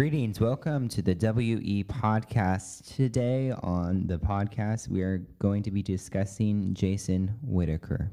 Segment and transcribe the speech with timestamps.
[0.00, 0.40] Greetings.
[0.40, 2.96] Welcome to the WE podcast.
[2.96, 8.10] Today on the podcast, we are going to be discussing Jason Whittaker.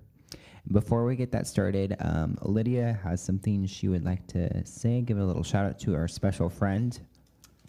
[0.69, 4.99] Before we get that started, um, Lydia has something she would like to say.
[4.99, 6.99] Give a little shout out to our special friend.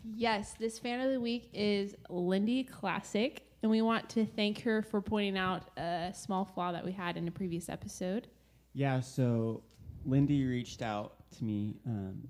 [0.02, 4.82] Yes, this fan of the week is Lindy Classic, and we want to thank her
[4.82, 8.26] for pointing out a small flaw that we had in a previous episode.
[8.74, 9.62] Yeah, so
[10.04, 12.26] Lindy reached out to me, um,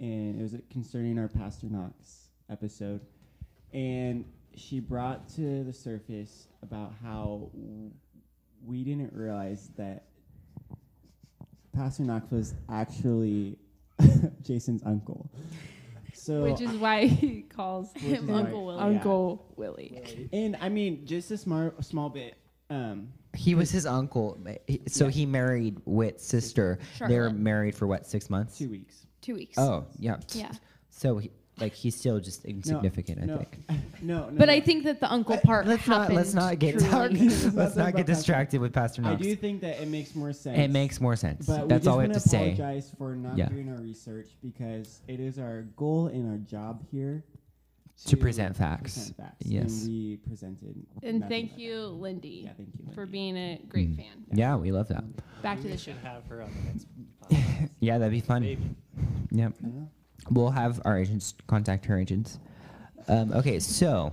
[0.00, 3.00] and it was concerning our Pastor Knox episode,
[3.72, 4.24] and
[4.54, 7.90] she brought to the surface about how w-
[8.64, 10.04] we didn't realize that
[11.72, 13.56] Pastor Knox was actually
[14.42, 15.30] Jason's uncle.
[16.14, 18.76] So which is why he calls him is why- Uncle Willie.
[18.78, 18.84] yeah.
[18.98, 20.28] Uncle Willie.
[20.32, 22.36] and I mean, just a smart, small bit.
[22.70, 24.38] Um, He was his uncle,
[24.88, 25.10] so Yeah.
[25.10, 26.78] he married Whit's sister.
[27.06, 28.58] They were married for what, six months?
[28.58, 29.06] two weeks.
[29.20, 29.58] Two weeks.
[29.58, 30.16] Oh, yeah.
[30.32, 30.52] Yeah.
[30.90, 33.58] So, he, like, he's still just insignificant, no, I think.
[34.02, 34.38] No, no.
[34.38, 34.52] But no.
[34.52, 36.88] I think that the uncle Let- part let's not let's not get truly.
[37.28, 39.80] Let's not let's talk not about get Pastor- distracted with Pastor I do think that
[39.82, 40.56] it makes more sense.
[40.56, 41.46] It makes more sense.
[41.46, 42.52] But That's we all we just have to wanna say.
[42.62, 43.48] apologize for not Yeah.
[43.48, 47.24] doing our research because it is our goal and our job here
[48.06, 48.94] To present facts.
[48.94, 49.44] present facts.
[49.46, 49.80] Yes.
[49.82, 50.86] And we presented.
[51.02, 51.86] And thank you.
[51.86, 52.92] Lindy, Yeah, thank you.
[52.94, 53.96] for being a great Mm.
[53.96, 54.24] fan.
[54.32, 55.02] Yeah, we love that.
[55.42, 55.90] Back to the show.
[55.90, 57.07] should have her on the next podcast.
[57.80, 58.42] Yeah, that'd be fun.
[58.42, 58.74] Maybe.
[59.30, 59.52] Yep.
[59.62, 59.88] I know.
[60.30, 62.38] We'll have our agents contact her agents.
[63.06, 64.12] Um, okay, so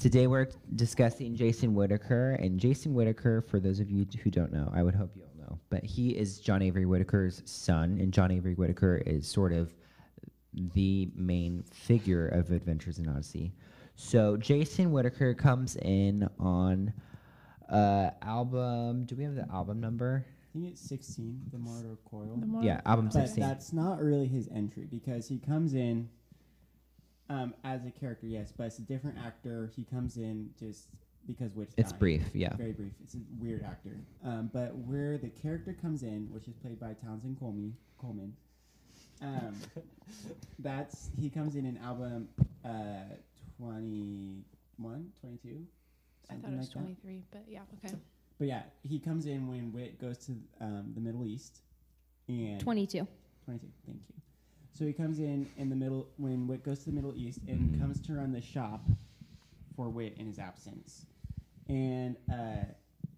[0.00, 2.32] today we're discussing Jason Whittaker.
[2.40, 5.50] And Jason Whittaker, for those of you who don't know, I would hope you all
[5.50, 7.98] know, but he is John Avery Whittaker's son.
[8.00, 9.74] And John Avery Whittaker is sort of
[10.54, 13.52] the main figure of Adventures in Odyssey.
[13.94, 16.92] So Jason Whittaker comes in on
[17.68, 19.04] uh, album.
[19.04, 20.24] Do we have the album number?
[20.48, 22.36] I think it's 16, the Martyr Coil.
[22.40, 23.40] The more- Yeah, album But 16.
[23.40, 26.08] that's not really his entry because he comes in
[27.30, 29.70] um, as a character, yes, but it's a different actor.
[29.76, 30.88] He comes in just
[31.26, 31.98] because Witch It's died.
[31.98, 32.56] brief, yeah.
[32.56, 32.92] Very brief.
[33.04, 33.98] It's a weird actor.
[34.24, 38.34] Um, but where the character comes in, which is played by Townsend Coleman, Coleman
[39.20, 39.54] um,
[40.60, 42.28] that's he comes in in album
[42.64, 43.02] uh,
[43.58, 45.66] 21, 22,
[46.30, 46.72] I thought it was like that.
[46.72, 47.94] 23, but yeah, okay.
[48.38, 51.60] But yeah, he comes in when Whit goes to um, the Middle East,
[52.28, 53.06] and 22.
[53.44, 53.66] 22.
[53.86, 54.14] Thank you.
[54.74, 57.74] So he comes in in the middle when Whit goes to the Middle East and
[57.74, 57.80] Mhm.
[57.80, 58.86] comes to run the shop
[59.74, 61.04] for Whit in his absence,
[61.68, 62.64] and uh,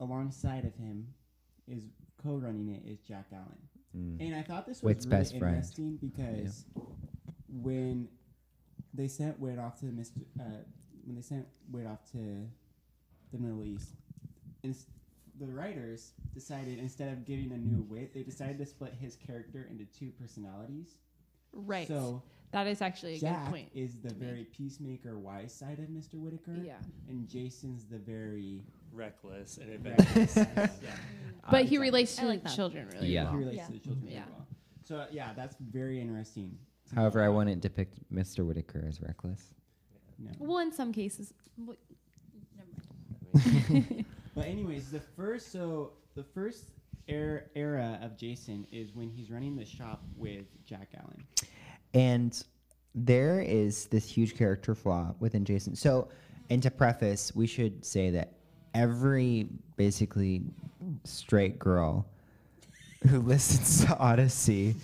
[0.01, 1.13] alongside of him
[1.69, 1.85] is
[2.23, 3.59] co-running it is Jack Allen.
[3.97, 4.21] Mm.
[4.27, 5.55] And I thought this was Whit's really best friend.
[5.57, 6.65] interesting because
[7.49, 8.09] when
[8.95, 10.23] they sent Whit off to the Mr.
[10.39, 10.45] Uh,
[11.05, 12.49] when they sent Whit off to
[13.33, 13.91] the Middle East,
[14.63, 14.87] ins-
[15.41, 19.67] the writers decided instead of giving a new Whit, they decided to split his character
[19.71, 20.97] into two personalities.
[21.53, 21.89] Right.
[21.89, 23.69] So that is actually a Jack good point.
[23.75, 24.29] is the to make.
[24.29, 26.15] very peacemaker, wise side of Mr.
[26.15, 26.75] Whittaker, Yeah.
[27.09, 28.63] and Jason's the very
[28.93, 30.37] Reckless and reckless.
[30.37, 30.79] adventurous.
[30.83, 30.91] yeah.
[31.51, 31.79] But he exactly.
[31.79, 33.25] relates I to like the children really Yeah.
[33.25, 33.33] well.
[33.33, 33.67] He relates Yeah.
[33.67, 34.25] to the children Yeah.
[34.31, 34.47] well.
[34.85, 36.59] So uh, yeah, that's very interesting.
[36.95, 38.45] However, I wouldn't depict Mr.
[38.45, 39.55] Whittaker as reckless.
[40.19, 40.31] No.
[40.41, 41.33] Well, in some cases.
[41.57, 41.77] Never
[43.71, 46.65] mean, But anyways, the first so the first
[47.09, 51.25] era, era of Jason is when he's running the shop with Jack Allen.
[51.95, 52.43] And
[52.95, 55.75] there is this huge character flaw within Jason.
[55.77, 56.09] So,
[56.49, 58.35] and to preface, we should say that
[58.75, 60.43] every basically
[61.05, 62.07] straight girl
[63.09, 64.77] who listens to Odyssey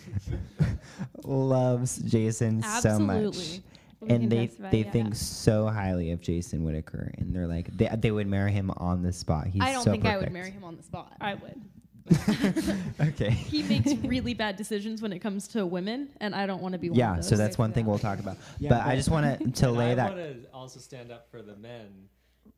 [1.24, 3.60] loves Jason so much.
[4.02, 4.24] Absolutely.
[4.24, 4.90] And they testify, they yeah.
[4.90, 9.02] think so highly of Jason Whittaker, and they're like they, they would marry him on
[9.02, 9.46] the spot.
[9.46, 11.14] He's I don't so think I would marry him on the spot.
[11.20, 11.60] I would.
[13.00, 13.30] Okay.
[13.30, 16.78] he makes really bad decisions when it comes to women, and I don't want to
[16.78, 17.24] be one yeah, of those.
[17.26, 18.36] Yeah, so that's one thing we'll talk about.
[18.58, 20.16] Yeah, but I just want to to and lay I that.
[20.16, 22.08] want to also stand up for the men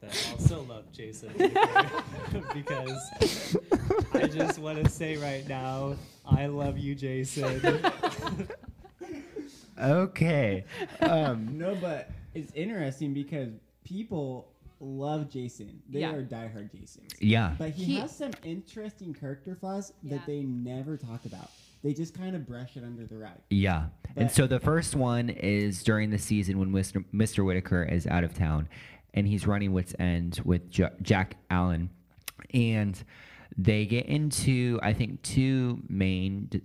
[0.00, 1.32] that also love Jason
[2.54, 3.56] because
[4.14, 7.60] I just want to say right now, I love you, Jason.
[9.80, 10.64] Okay.
[11.00, 13.50] Um, No, but it's interesting because
[13.84, 15.80] people love Jason.
[15.88, 16.12] They Yeah.
[16.14, 17.12] are diehard Jasons.
[17.20, 17.54] yeah.
[17.58, 20.16] But he, He- has some interesting character flaws Yeah.
[20.18, 21.50] that they never talk about.
[21.82, 23.38] They just kind of brush it under the rug.
[23.50, 23.86] Yeah.
[24.16, 27.04] and But- so the first one is during the season when Mr.
[27.12, 27.44] Mr.
[27.44, 28.68] Whittaker is out of town
[29.14, 31.90] and he's running Whit's End with J- Jack Allen.
[32.54, 33.02] And
[33.56, 36.62] they get into, I think, two main d-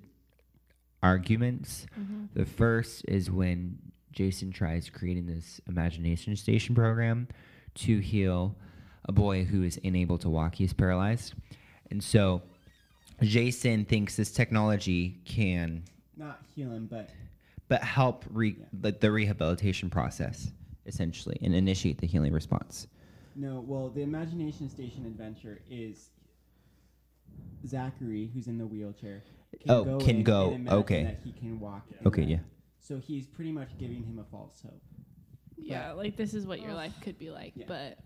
[1.04, 1.86] arguments.
[2.00, 2.26] Mm-hmm.
[2.34, 3.78] The first is when
[4.12, 7.28] Jason tries creating this imagination station program
[7.76, 8.56] to heal
[9.06, 10.56] a boy who is unable to walk.
[10.56, 11.34] He's paralyzed.
[11.92, 12.42] And so
[13.22, 15.84] Jason thinks this technology can
[16.18, 17.10] Not heal him, but
[17.68, 18.66] but help re- Yeah.
[18.82, 20.52] like the rehabilitation process
[20.86, 22.88] essentially and initiate the healing response.
[23.36, 26.10] No, well, the Imagination Station adventure is
[27.66, 29.24] Zachary, who's in the wheelchair.
[29.70, 31.04] Oh, can in go, and imagine okay.
[31.04, 31.86] That he can walk.
[31.98, 32.30] and Okay, run.
[32.30, 32.40] yeah.
[32.80, 34.82] So he's pretty much giving him a false hope.
[35.58, 37.54] Yeah, like this is what your life could be like.
[37.56, 37.66] Yeah.
[37.68, 38.00] But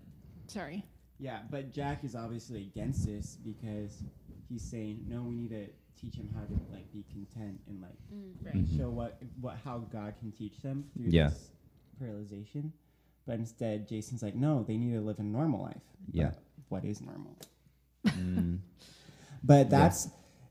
[0.47, 0.85] sorry.
[1.19, 4.03] Yeah, but Jack is obviously against this because
[4.47, 5.23] he's saying no.
[5.23, 5.65] We need to
[5.99, 7.97] teach him how to like be content and like
[8.43, 8.53] Right.
[8.55, 8.77] Mhm.
[8.77, 11.29] show what what how God can teach them through Yeah.
[11.29, 11.49] this
[11.99, 12.71] paralyzation.
[13.25, 15.81] But instead, Jason's like, no, they need to live a normal life.
[16.11, 16.29] Yeah.
[16.29, 16.39] But
[16.69, 17.35] what is normal?
[18.05, 18.59] Mm,
[19.43, 20.07] But that's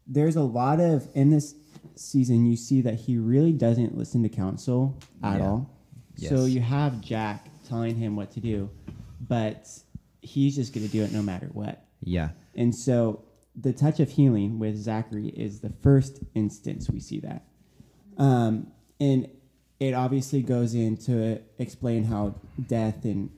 [0.07, 1.55] there's a lot of in this
[1.97, 5.47] season you see that he really doesn't listen to counsel at Yeah.
[5.47, 5.71] all.
[6.17, 8.71] So you have Jack telling him what to do,
[9.21, 9.69] but
[10.23, 11.85] he's just going to do it no matter what.
[12.03, 12.31] yeah.
[12.55, 13.23] And so
[13.55, 17.43] the touch of healing with Zachary is the first instance we see that.
[18.19, 18.69] Um,
[19.01, 19.29] and
[19.79, 22.35] it obviously goes into explain how
[22.67, 23.29] death and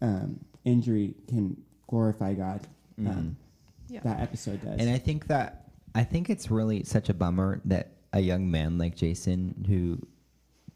[0.00, 1.56] um, injury can
[1.88, 2.66] glorify God.
[2.98, 3.36] Um,
[3.88, 4.00] Yeah.
[4.04, 4.78] That episode does.
[4.80, 5.63] And I think that
[5.94, 9.98] I think it's really such a bummer that a young man like Jason, who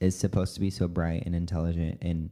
[0.01, 2.31] is supposed to be so bright and intelligent, and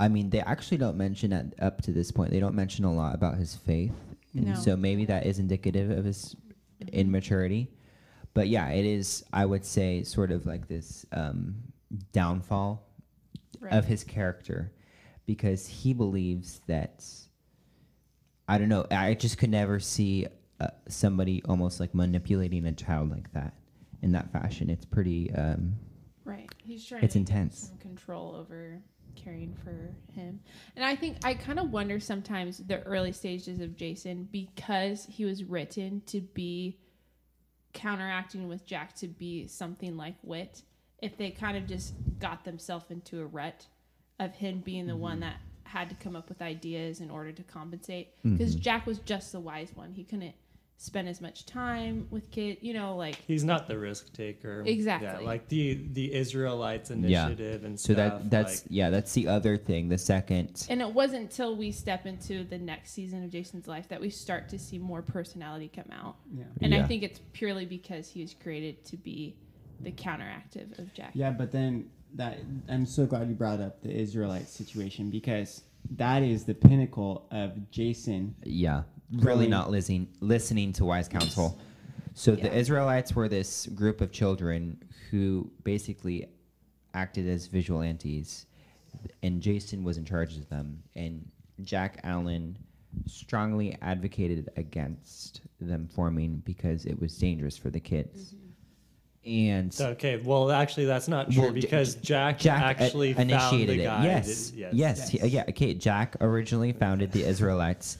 [0.00, 2.30] I mean, they actually don't mention at up to this point.
[2.30, 3.92] They don't mention a lot about his faith,
[4.34, 4.54] and No.
[4.54, 6.36] so maybe that is indicative of his
[6.92, 7.68] immaturity.
[8.34, 9.24] But yeah, it is.
[9.32, 11.56] I would say sort of like this um,
[12.12, 12.84] downfall
[13.60, 13.72] Right.
[13.72, 14.70] of his character
[15.26, 17.04] because he believes that
[18.46, 18.86] I don't know.
[18.90, 20.26] I just could never see
[20.60, 23.54] uh, somebody almost like manipulating a child like that
[24.02, 24.68] in that fashion.
[24.70, 25.32] It's pretty.
[25.34, 25.76] Um,
[26.24, 26.50] Right.
[26.62, 27.68] He's trying It's to intense.
[27.68, 28.82] some control over
[29.16, 30.40] caring for him.
[30.76, 35.24] And I think I kind of wonder sometimes the early stages of Jason because he
[35.24, 36.78] was written to be
[37.72, 40.62] counteracting with Jack to be something like Whit,
[41.00, 43.66] if they kind of just got themselves into a rut
[44.18, 47.42] of him being the one that had to come up with ideas in order to
[47.42, 48.60] compensate because Mhm.
[48.60, 49.92] Jack was just the wise one.
[49.92, 50.34] He couldn't
[50.80, 54.62] spend as much time with kid, you know, like He's not the risk taker.
[54.64, 55.26] Yeah, Exactly.
[55.26, 57.26] like the the Israelites Yeah.
[57.26, 58.20] initiative and so stuff.
[58.22, 58.88] that that's like, yeah.
[58.88, 59.88] That's the other thing.
[59.88, 60.66] The second.
[60.70, 64.08] And it wasn't until we step into the next season of Jason's life that we
[64.08, 66.14] start to see more personality come out.
[66.32, 66.44] yeah.
[66.62, 69.34] And I think it's purely because he was created to be
[69.80, 71.10] the counteractive of Jack.
[71.14, 72.38] Yeah, but then that
[72.68, 75.62] I'm so glad you brought up the Israelite situation because
[75.96, 78.36] that is the pinnacle of Jason.
[78.44, 79.52] Yeah, really mm-hmm.
[79.52, 81.58] not listening listening to wise counsel.
[82.14, 86.26] So the Israelites were this group of children who basically
[86.92, 88.46] acted as vigilantes,
[89.22, 90.82] and Jason was in charge of them.
[90.96, 91.28] And
[91.62, 92.58] Jack Allen
[93.06, 98.34] strongly advocated against them forming because it was dangerous for the kids.
[98.34, 98.47] Mm-hmm.
[99.26, 103.30] And okay, well, actually, that's not true Well, J- because Jack, Jack uh, actually found
[103.30, 103.86] initiated the it.
[103.86, 104.04] guy.
[104.04, 105.08] Yes, that- yes, Yes.
[105.10, 105.44] he- uh, yeah.
[105.50, 107.98] Okay, Jack originally founded the Israelites,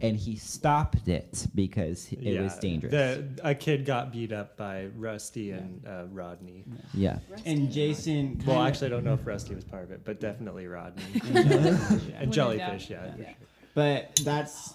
[0.00, 2.92] and he stopped it because it was dangerous.
[2.92, 6.64] The, a kid got beat up by Rusty and uh, Rodney.
[6.94, 8.40] yeah, And Jason.
[8.46, 11.02] Well, actually, I don't know if Rusty was part of it, but definitely Rodney
[11.34, 12.88] And Jellyfish, yeah.
[12.88, 12.90] Jellyfish.
[12.90, 13.24] in Yeah, Yeah.
[13.24, 13.34] sure.
[13.74, 14.72] But that's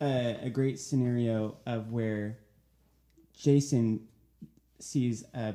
[0.00, 2.38] a, a great scenario of where
[3.36, 4.00] Jason
[4.82, 5.54] sees a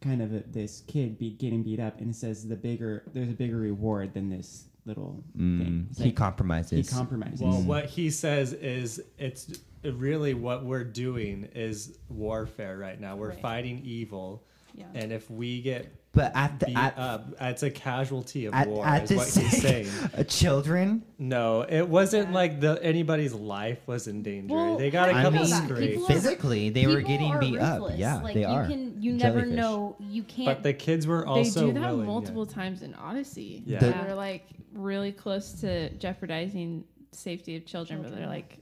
[0.00, 3.32] kind of a, this kid be getting beat up and says the bigger there's a
[3.32, 5.86] bigger reward than this little thing.
[5.86, 6.90] mm, It's he like, he compromises.
[6.90, 7.40] compromises.
[7.40, 7.66] Well, Mm.
[7.66, 13.16] what he says is it's really what we're doing is warfare right now.
[13.16, 13.40] We're Right.
[13.40, 14.44] fighting evil,
[14.74, 14.84] Yeah.
[14.94, 18.66] and if we get but at the beat at, up, it's a casualty of at,
[18.66, 18.84] war.
[18.86, 19.88] at is the what he's saying.
[20.16, 21.04] uh, children.
[21.18, 24.54] No, it wasn't like the anybody's life was in danger.
[24.54, 26.06] Well, they got a I couple mean, scrapes.
[26.06, 27.90] Physically, they were getting are beat up.
[27.96, 28.66] Yeah, like, they you are.
[28.66, 29.56] Can, you never Jellyfish.
[29.56, 29.96] know.
[30.00, 30.46] You can't.
[30.46, 32.06] But the kids were They also do that willing, yeah.
[32.06, 33.62] multiple times in Odyssey.
[33.66, 33.78] Yeah.
[33.80, 38.58] The- They're like really close to jeopardizing safety of children, but they're like,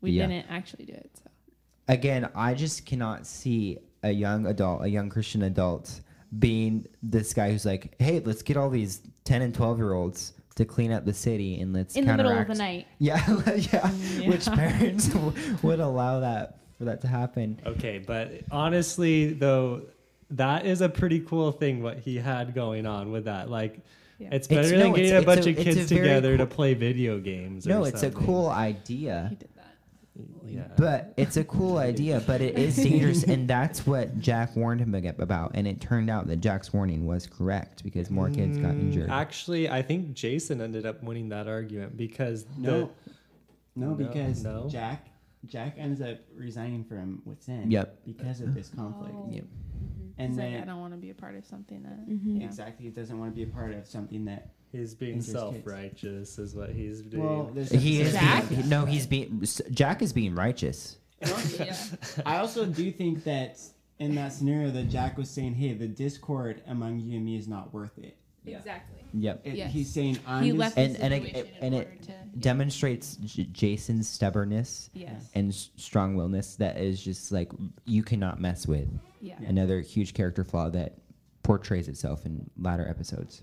[0.00, 0.26] we Yeah.
[0.26, 1.10] didn't actually do it.
[1.22, 1.30] So.
[1.88, 6.00] Again, I just cannot see a young adult, a young Christian adult,
[6.38, 10.32] being this guy who's like, "Hey, let's get all these ten and twelve year olds
[10.56, 12.86] to clean up the city and let's in the middle of the night.
[12.98, 13.22] Yeah,
[13.56, 13.90] yeah.
[14.18, 14.28] Yeah.
[14.28, 15.08] Which parents
[15.62, 17.60] would allow that for that to happen?
[17.64, 19.82] Okay, but honestly, though,
[20.30, 23.48] that is a pretty cool thing what he had going on with that.
[23.48, 23.78] Like,
[24.18, 24.28] Yeah.
[24.32, 26.46] it's It's- better no, than getting it's- a bunch a- of kids very together to
[26.46, 27.66] play video games.
[27.66, 29.32] or No, it's a cool idea.
[30.18, 30.68] He did that.
[30.68, 30.74] Yeah.
[30.76, 34.94] But it's a cool idea, but it is dangerous, and that's what Jack warned him
[35.18, 35.52] about.
[35.54, 39.10] And it turned out that Jack's warning was correct because more kids got Mm, injured.
[39.10, 42.90] Actually, I think Jason ended up winning that argument because no,
[43.76, 44.68] no, No, because no.
[44.68, 45.08] Jack
[45.46, 47.70] Jack ends up resigning from within.
[47.70, 48.00] Yep.
[48.04, 49.14] Because of this conflict.
[49.16, 49.28] Oh.
[49.30, 49.44] Yep.
[50.18, 52.08] and He's like, then I don't want to be a part of something that.
[52.08, 52.40] Mhm.
[52.40, 52.46] Yeah.
[52.46, 54.50] exactly he doesn't want to be a part of something that.
[54.72, 57.24] He's being self-righteous, is what he's doing.
[57.24, 58.12] Well, He is.
[58.12, 58.48] Jack?
[58.48, 59.42] Being, no, he's being.
[59.70, 60.98] Jack is being righteous.
[61.58, 61.74] yeah.
[62.26, 63.58] I also do think that
[63.98, 67.48] in that scenario that Jack was saying, "Hey, the discord among you and me is
[67.48, 69.02] not worth it." Exactly.
[69.14, 69.40] Yep.
[69.44, 69.72] It- Yes.
[69.72, 72.12] He's saying, "I'm He just left And- the and it- situation and it to.
[72.38, 75.28] Demonstrates J- Jason's stubbornness Yes.
[75.34, 77.50] and strong willness that is just like
[77.84, 78.88] you cannot mess with.
[79.20, 79.38] Yeah.
[79.46, 80.98] Another huge character flaw that
[81.42, 83.42] portrays itself in latter episodes.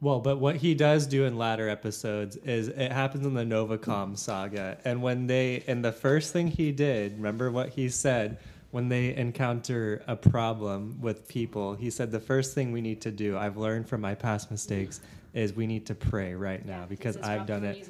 [0.00, 4.16] Well, but what he does do in latter episodes is it happens in the Novacom
[4.16, 4.78] saga.
[4.84, 8.38] And when they, and the first thing he did, remember what he said
[8.70, 11.74] when they encounter a problem with people?
[11.74, 15.00] He said, The first thing we need to do, I've learned from my past mistakes,
[15.34, 17.88] is we need to pray right now because I've done it.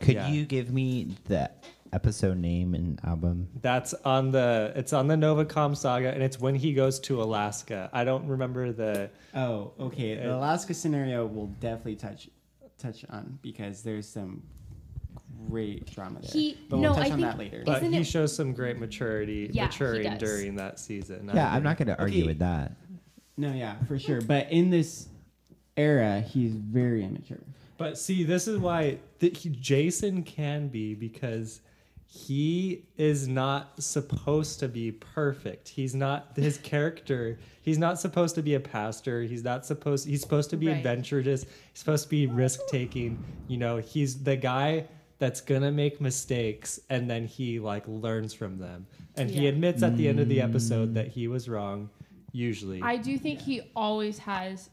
[0.00, 0.28] Could Yeah.
[0.28, 1.50] you give me the
[1.92, 3.48] episode name and album?
[3.60, 7.90] That's on the, it's on the Novacom saga, and it's when he goes to Alaska.
[7.92, 10.16] I don't remember the, Oh, okay.
[10.16, 12.28] The Alaska scenario will definitely touch
[12.78, 14.42] touch on because there's some
[15.48, 16.30] great drama there.
[16.32, 17.62] He- but we'll touch I on think- that later.
[17.64, 21.30] but he it- shows some great maturity, Yeah, maturing during that season.
[21.30, 22.26] I Yeah, I'm not going to argue Okay.
[22.28, 22.72] with that.
[23.36, 24.20] no, yeah, for sure.
[24.20, 25.08] But in this
[25.76, 27.38] era, he's very immature.
[27.78, 31.60] But see, this is why th- he, Jason can be because
[32.14, 35.66] he is not supposed to be perfect.
[35.70, 37.38] He's not his character.
[37.62, 39.22] He's not supposed to be a pastor.
[39.22, 40.06] He's not supposed.
[40.06, 40.76] He's supposed to be Right.
[40.76, 41.44] adventurous.
[41.44, 43.24] He's supposed to be risk taking.
[43.48, 44.88] You know, he's the guy
[45.20, 48.86] that's gonna make mistakes and then he like learns from them.
[49.16, 50.44] And he admits at the end of the Mm.
[50.50, 51.88] episode that he was wrong.
[52.32, 54.68] Usually, I do think he always has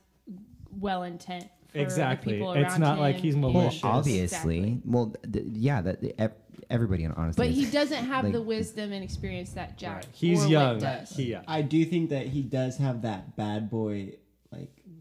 [0.77, 1.45] well intent.
[1.69, 2.33] For Exactly.
[2.33, 3.83] The people It's not him like he's and- Well, malicious.
[3.83, 4.57] obviously.
[4.57, 4.81] Exactly.
[4.85, 6.31] Well, th- yeah, that ev-
[6.69, 7.45] everybody in honestly.
[7.47, 7.57] But is.
[7.65, 9.95] he doesn't have Like- the wisdom and experience that Jack.
[9.95, 10.07] Right.
[10.13, 10.79] He's or Whit young.
[10.79, 11.09] Does.
[11.15, 11.41] He, yeah.
[11.47, 14.19] I do think that he does have that bad boy like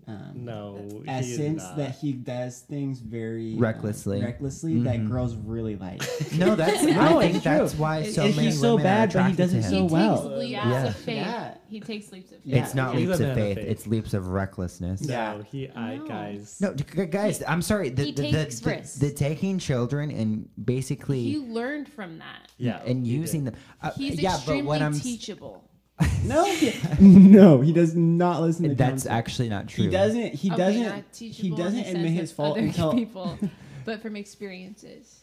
[0.08, 4.22] um, No, essence that he does things very um, Recklessly.
[4.22, 6.00] recklessly that girls really like.
[6.36, 6.82] no, that's.
[6.88, 7.80] No, I think that's true.
[7.82, 9.82] why so he's many so women are bad, but he does to it so he
[9.92, 10.16] well.
[10.22, 10.86] takes leaps Yeah.
[10.86, 11.16] of faith.
[11.16, 11.54] Yeah.
[11.68, 12.54] He takes leaps of faith.
[12.54, 13.66] It's not He's leaps of faith, faith.
[13.68, 15.02] It's leaps of recklessness.
[15.02, 16.06] No, he, I No.
[16.08, 16.58] guys.
[16.62, 17.90] No, d- g- guys, I'm sorry.
[17.90, 18.94] The, He the, takes the, risks.
[18.96, 22.48] the, the taking children and basically He learned from that.
[22.56, 23.52] Yeah, and using did.
[23.54, 23.60] them.
[23.82, 25.67] Uh, He's yeah, but extremely what I'm teachable.
[26.24, 29.12] No, he- no, he does not listen to that's counsel.
[29.12, 29.84] actually not true.
[29.84, 30.34] He doesn't.
[30.34, 30.82] He Okay, doesn't.
[30.82, 32.92] not He doesn't admit his fault other until.
[32.92, 33.38] people,
[33.84, 35.20] but from experiences.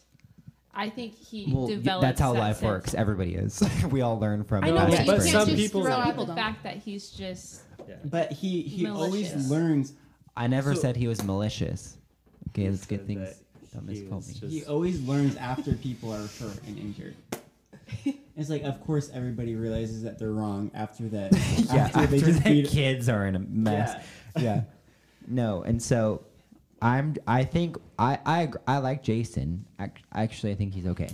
[0.74, 2.02] I think he Well, develops.
[2.02, 2.64] that's how that life sense.
[2.66, 2.94] works.
[2.94, 3.62] Everybody is.
[3.90, 4.64] we all learn from.
[4.64, 7.10] I know, No, but but some just people- throw Some out the fact that he's
[7.10, 7.62] just.
[7.88, 7.94] Yeah.
[8.04, 9.92] But he he always learns.
[10.36, 11.96] I never So- said he was malicious.
[12.48, 13.28] Okay, He let's get things.
[13.72, 14.34] Don't he misquote me.
[14.34, 17.14] just- He always learns after people are hurt and injured.
[18.38, 21.32] It's like, of course, everybody realizes that they're wrong after that.
[21.72, 22.68] yeah, after, after they just the beat.
[22.68, 23.96] kids are in a mess.
[24.36, 24.42] Yeah.
[24.42, 24.60] yeah.
[25.26, 26.22] No, and so
[26.82, 27.16] I'm.
[27.26, 29.64] I think I I I like Jason.
[30.12, 31.08] Actually, I think he's okay.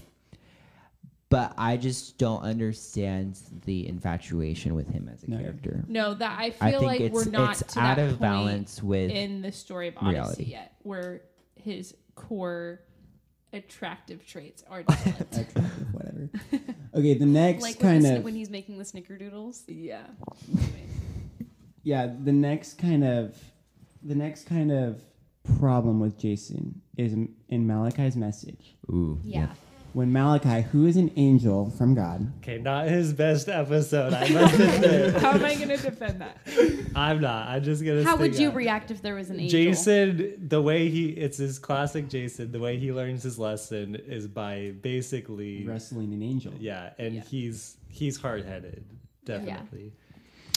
[1.29, 5.38] But I just don't understand the infatuation with him as a No.
[5.38, 5.85] character.
[5.87, 8.09] No, that I I feel think like it's we're not it's to out that of
[8.11, 10.45] point balance with in the story of Odyssey reality.
[10.45, 11.23] yet, where
[11.55, 12.81] his core
[13.52, 15.21] attractive traits are developed.
[15.37, 16.28] Attractive, whatever.
[16.94, 19.62] Okay, the next Like kind when, the, of when he's making the snickerdoodles.
[19.66, 20.02] yeah.
[21.82, 23.37] yeah, the next kind of
[24.02, 25.00] the next kind of
[25.59, 28.76] problem with Jason is in- in Malachi's message.
[28.90, 29.49] ooh Yeah.
[29.92, 34.14] When Malachi, who is an angel from God, Okay, not his best episode.
[34.14, 35.14] I must admit.
[35.20, 36.38] How am I going to defend that?
[36.96, 37.49] I'm not.
[37.49, 38.02] I'm just gonna.
[38.02, 38.54] How would you out.
[38.54, 39.50] react if there was an angel?
[39.61, 42.52] Jason, the way he, it's his classic Jason.
[42.52, 46.54] The way he learns his lesson is by basically, wrestling an angel.
[46.58, 47.22] yeah, and Yeah.
[47.22, 48.84] he's he's hard headed,
[49.26, 49.92] definitely.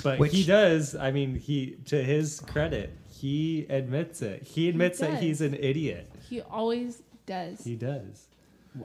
[0.04, 0.96] But Which- he does.
[0.96, 4.44] I mean, he to his credit, he admits it.
[4.44, 6.10] He admits that he's an idiot.
[6.30, 7.62] He always does.
[7.64, 8.28] He does.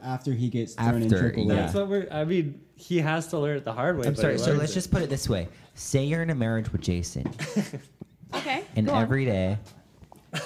[0.03, 1.55] After he gets thrown in After, triple yeah.
[1.57, 2.09] That's what we're.
[2.11, 4.07] I mean, he has to learn it the hard way.
[4.07, 4.33] I'm but sorry.
[4.35, 4.75] he So learns let's it.
[4.75, 7.25] just put it this way: Say you're in a marriage with Jason,
[8.35, 8.65] Okay.
[8.77, 9.03] and go on.
[9.03, 9.59] every day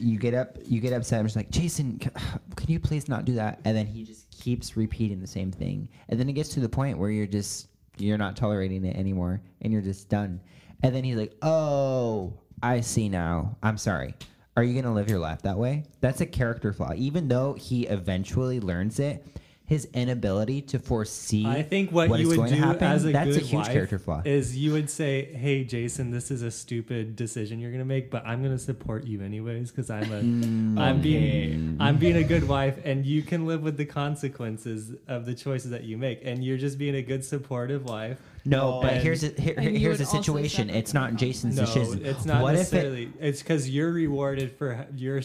[0.00, 1.20] you get up, you get upset.
[1.20, 2.10] I'm just like, Jason, c-
[2.56, 3.60] can you please not do that?
[3.64, 6.68] And then he just keeps repeating the same thing, and then it gets to the
[6.68, 10.40] point where you're just you're not tolerating it anymore, and you're just done.
[10.82, 13.56] And then he's like, Oh, I see now.
[13.62, 14.14] I'm sorry.
[14.56, 15.82] Are you gonna live your life that way?
[16.00, 16.92] That's a character flaw.
[16.94, 19.26] Even though he eventually learns it,
[19.66, 21.44] his inability to foresee.
[21.46, 23.72] I think what, what you would do happen, as a that's good a huge wife
[23.72, 24.22] character flaw.
[24.24, 28.24] is you would say, "Hey, Jason, this is a stupid decision you're gonna make, but
[28.26, 31.00] I'm gonna support you anyways because I'm a, Mm, am okay.
[31.02, 35.34] being, I'm being a good wife, and you can live with the consequences of the
[35.34, 38.92] choices that you make, and you're just being a good supportive wife." No, oh, but
[38.94, 40.68] And- here's a, here, here's a situation.
[40.68, 41.16] It's not them.
[41.16, 42.04] Jason's No, decision.
[42.04, 43.12] it's not what if it, necessarily.
[43.18, 45.22] it's because you're rewarded for your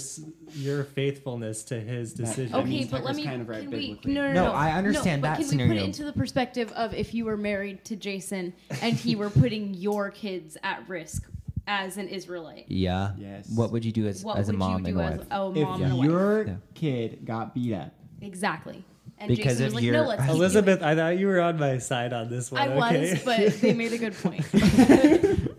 [0.56, 2.52] your faithfulness to his decision.
[2.54, 3.24] that Okay, means but let me.
[3.26, 4.00] kind of right can we?
[4.06, 4.52] No, no, No, no.
[4.54, 7.26] I understand no, that but can we put it into the perspective of if you
[7.26, 11.30] were married to Jason and he were putting your kids at risk
[11.68, 12.66] as an Israelite?
[12.70, 13.12] yeah.
[13.18, 13.50] Yes.
[13.54, 15.20] What would you do as, What as a would mom you do and a as
[15.20, 15.28] wife?
[15.32, 16.06] a if and a wife?
[16.06, 16.54] your Yeah.
[16.74, 18.84] kid got beat up, Exactly.
[19.20, 21.28] And Because Jason of was like, your- no, let's keep doing Elizabeth, I thought you
[21.28, 22.62] were on my side on this one.
[22.62, 23.12] I okay?
[23.12, 24.46] was, but they made a good point.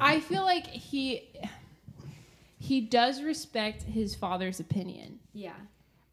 [0.00, 1.28] I feel like he
[2.58, 5.18] he does respect his father's opinion.
[5.32, 5.52] yeah.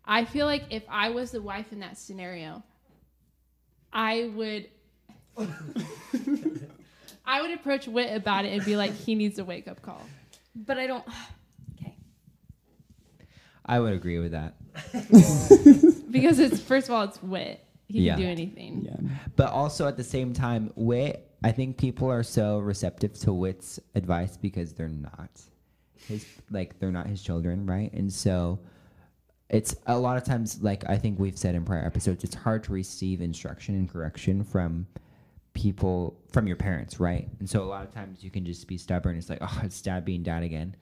[0.10, 2.64] I feel like if I was the wife in that scenario,
[3.92, 4.68] I would
[7.26, 10.02] I would approach Whit about it and be like, he needs a wake up call.
[10.56, 11.04] But I don't.
[11.80, 11.96] Okay.
[13.66, 14.56] I would agree with that.
[16.12, 17.64] Because it's first of all, it's Whit.
[17.88, 18.14] He Yeah.
[18.16, 18.82] can do anything.
[18.86, 18.96] yeah,
[19.36, 23.80] But also at the same time, Whit, I think people are so receptive to Whit's
[23.96, 25.30] advice because they're not
[26.08, 27.92] his, like, they're not his children, right?
[27.94, 28.60] And so
[29.50, 32.64] it's a lot of times, like I think we've said in prior episodes, it's hard
[32.66, 34.88] to receive instruction and correction from
[35.54, 37.28] people, from your parents, right?
[37.40, 39.18] And so a lot of times you can just be stubborn.
[39.18, 40.76] It's like, oh, it's dad being dad again.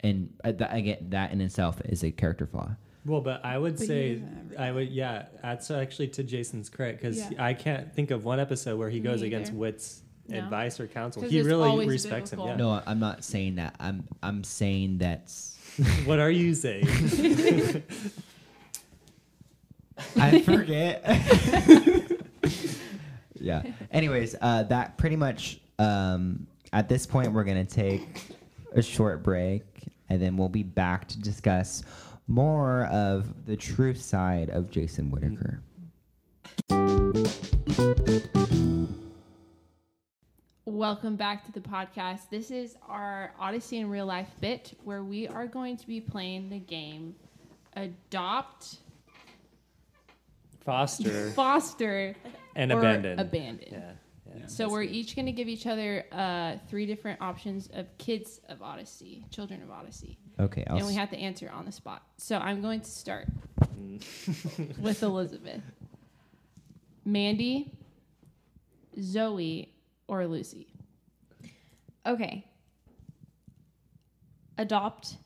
[0.00, 2.70] And uh, that, again, that in itself is a character flaw.
[3.06, 4.58] Well, but I would But say doesn't have it.
[4.58, 5.26] I would yeah.
[5.42, 7.30] That's actually to Jason's credit because Yeah.
[7.44, 9.58] I can't think of one episode where he Me goes against either.
[9.58, 10.38] Whit's No.
[10.38, 11.22] advice or counsel.
[11.22, 12.52] He really respects biblical.
[12.52, 12.58] him.
[12.58, 12.64] Yeah.
[12.64, 13.74] No, I'm not saying that.
[13.80, 15.56] I'm I'm saying that's
[16.04, 16.86] what are you saying?
[20.16, 21.02] I forget.
[23.40, 23.62] yeah.
[23.90, 25.60] Anyways, uh, that pretty much.
[25.78, 28.20] Um, at this point, we're gonna take
[28.74, 29.62] a short break,
[30.08, 31.82] and then we'll be back to discuss
[32.30, 35.60] more of the true side of Jason Whittaker.
[40.64, 42.30] Welcome back to the podcast.
[42.30, 46.48] This is our Odyssey in Real Life bit where we are going to be playing
[46.48, 47.16] the game
[47.74, 48.76] Adopt,
[50.64, 52.14] Foster Foster,
[52.54, 53.18] and or Abandon.
[53.18, 53.68] Abandon.
[53.72, 53.92] Yeah.
[54.36, 54.46] yeah.
[54.46, 58.62] So we're each going to give each other uh, three different options of kids of
[58.62, 60.64] Odyssey, children of Odyssey, Okay.
[60.68, 62.02] I'll and we have to answer on the spot.
[62.16, 63.26] So I'm going to start
[63.78, 64.78] Mm.
[64.78, 65.62] with Elizabeth,
[67.04, 67.72] Mandy,
[69.00, 69.72] Zoe,
[70.08, 70.66] or Lucy.
[72.06, 72.44] Okay.
[74.58, 75.16] Adopt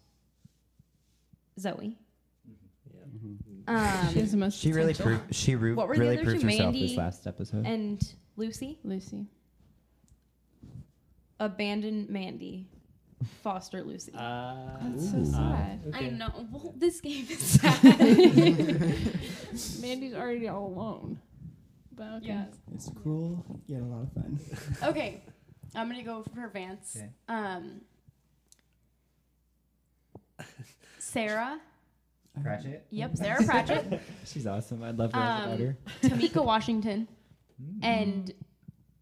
[1.58, 1.96] Zoe.
[3.66, 4.58] Um, She has the most.
[4.58, 5.18] she really potential.
[5.20, 6.46] proved she ru- What were the really other proved two?
[6.48, 7.66] herself Mandy this last episode.
[7.66, 8.78] and Lucy.
[8.84, 9.26] Lucy.
[11.40, 12.68] Abandon Mandy.
[13.42, 14.12] Foster Lucy.
[14.14, 15.24] Uh, That's so Ooh.
[15.24, 15.80] sad.
[15.92, 16.10] I okay.
[16.10, 16.30] know.
[16.50, 17.82] Well, this game is sad.
[19.80, 21.18] Mandy's already all alone.
[21.94, 22.26] But okay.
[22.26, 22.44] Yeah.
[22.74, 23.44] it's cool.
[23.66, 24.40] You had a lot of fun.
[24.90, 25.22] okay.
[25.74, 26.96] I'm gonna go for Vance.
[26.96, 27.08] Okay.
[27.28, 27.80] Um,
[30.98, 31.60] Sarah.
[32.42, 32.86] Pratchett.
[32.90, 34.00] Yep, Sarah Pratchett.
[34.24, 34.82] She's awesome.
[34.82, 35.76] I'd love to write about Um, her.
[36.02, 37.06] Tamika Washington.
[37.82, 38.32] And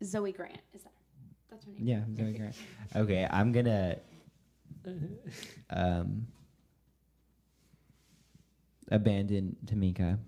[0.04, 0.58] Zoe Grant.
[0.74, 0.92] Is that?
[1.50, 1.86] That's her name.
[1.86, 2.54] Yeah, Zoe Grant.
[2.94, 3.96] Okay, I'm gonna
[5.70, 6.26] um
[8.90, 10.18] abandon Tamika.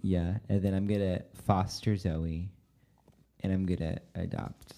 [0.00, 2.48] Yeah, and then I'm gonna foster Zoe,
[3.42, 4.72] and I'm gonna adopt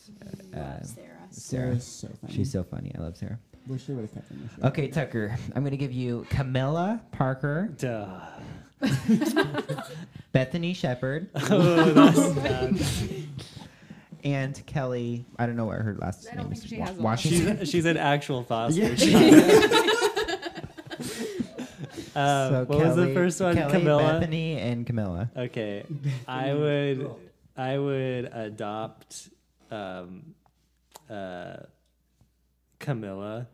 [0.55, 0.87] uh, Love Sarah.
[0.87, 1.17] Sarah.
[1.31, 2.33] Sarah's so funny.
[2.35, 2.93] She's so funny.
[2.97, 3.39] I love Sarah.
[3.67, 4.69] Wish they would have kept her in the show.
[4.69, 8.21] Okay, Tucker, I'm gonna give you Camilla Parker, Duh.
[10.33, 12.81] Bethany Shepard, oh, that's bad.
[14.25, 15.25] And Kelly.
[15.39, 16.65] I don't know what her last I name don't is.
[16.65, 17.59] she Wa- has a Washington.
[17.61, 18.81] She's, she's an actual foster.
[18.81, 18.89] Yeah.
[18.91, 19.69] Uh,
[22.15, 23.57] So what was the Kelly- first one?
[23.57, 24.03] Kelly, Camilla.
[24.21, 25.31] Bethany, and Camilla.
[25.37, 25.85] Okay,
[26.27, 27.11] I would,
[27.57, 29.29] I would adopt,
[29.71, 30.35] um,
[31.09, 31.57] uh,
[32.79, 33.47] Camilla,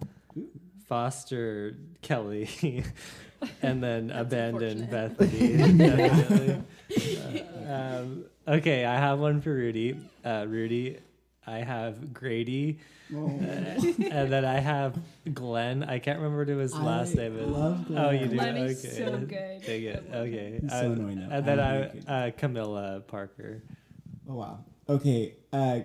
[0.89, 2.49] foster Kelly,
[3.63, 4.87] and then abandon.
[4.87, 6.63] Bethany.
[7.67, 9.97] Uh, um, okay, I have one for Rudy.
[10.25, 10.99] Uh, Rudy,
[11.47, 12.79] I have Grady,
[13.15, 13.27] Oh.
[13.29, 14.97] and then I have
[15.35, 15.83] Glenn.
[15.83, 17.49] I can't remember what his last I name is.
[17.49, 18.37] love Oh, you do.
[18.37, 18.97] Glenn is okay.
[18.97, 19.63] so good.
[19.67, 20.11] Dang it.
[20.13, 20.59] Okay.
[20.63, 21.35] He's so Uh, annoying, though.
[21.37, 23.63] And then I I, uh, Camilla Parker.
[24.29, 24.65] Oh wow.
[24.89, 25.35] Okay.
[25.53, 25.81] Uh,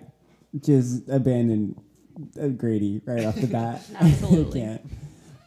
[0.60, 1.82] just abandon uh,
[2.56, 3.82] Grady right off the bat.
[4.00, 4.62] Absolutely.
[4.62, 4.86] I can't.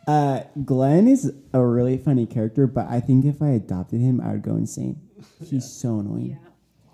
[0.07, 4.33] Uh, Glenn is a really funny character, but I think if I adopted him, I
[4.33, 5.01] would go insane.
[5.43, 6.31] He's so annoying.
[6.41, 6.49] Yeah.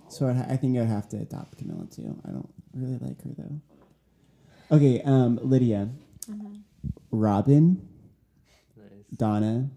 [0.09, 2.17] So I'd I think I'd have to adopt Camilla too.
[2.25, 4.75] I don't really like her though.
[4.77, 5.89] Okay, um, Lydia,
[7.11, 7.85] Robin,
[8.77, 8.87] Nice.
[9.15, 9.69] Donna,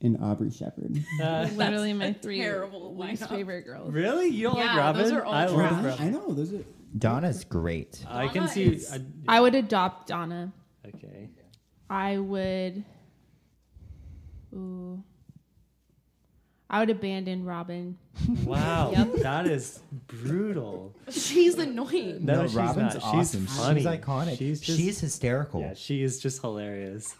[0.00, 1.02] and Aubrey Shepard.
[1.22, 3.28] Uh, Literally my three terrible least lineup.
[3.28, 3.92] favorite girls.
[3.92, 4.28] really?
[4.28, 5.02] You don't like Robin?
[5.02, 5.72] those are all I trash.
[5.72, 6.06] love Robin.
[6.06, 6.64] I know those are.
[6.96, 8.04] Donna's great.
[8.08, 8.64] I can Donna see.
[8.64, 10.52] is- I, I would adopt Donna.
[10.86, 11.28] okay.
[11.90, 12.84] I would.
[14.54, 15.02] Ooh.
[16.70, 17.98] I would abandon Robin.
[18.44, 19.12] Wow, Yep.
[19.22, 20.94] that is brutal.
[21.10, 22.24] She's annoying.
[22.24, 23.02] No, No, she's Robin's not.
[23.02, 23.04] She's
[23.34, 23.46] awesome.
[23.46, 23.80] funny.
[23.80, 24.38] She's iconic.
[24.38, 25.60] She's She's, just- hysterical.
[25.60, 27.14] Yeah, she is just hilarious.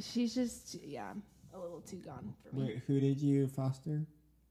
[0.00, 1.12] She's just yeah,
[1.54, 2.64] a little too gone for me.
[2.66, 4.02] Wait, who did you foster?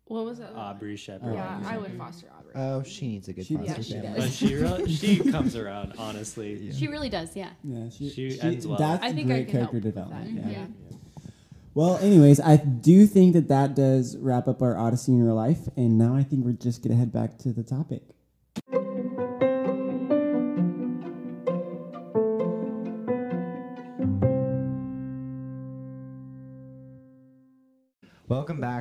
[0.10, 0.48] What was it?
[0.56, 1.30] Aubrey Shepard.
[1.32, 2.52] Oh, yeah, Oh, I would foster Aubrey.
[2.56, 4.08] Oh, she needs a good She- foster Yeah, she family.
[4.19, 4.24] does.
[4.26, 6.72] But she really, she comes around, honestly.
[6.72, 7.52] She really does, yeah.
[7.63, 8.78] Yeah, she, She ends well.
[8.80, 10.04] That's I think I great can help character with that.
[10.10, 10.36] development.
[10.36, 10.41] Yeah.
[10.58, 10.84] Mm-hmm.
[10.91, 11.28] Yeah.
[11.76, 15.69] Well, anyways, I do think that that does wrap up our Odyssey in real life,
[15.78, 18.02] and now I think we're just gonna head back to the topic.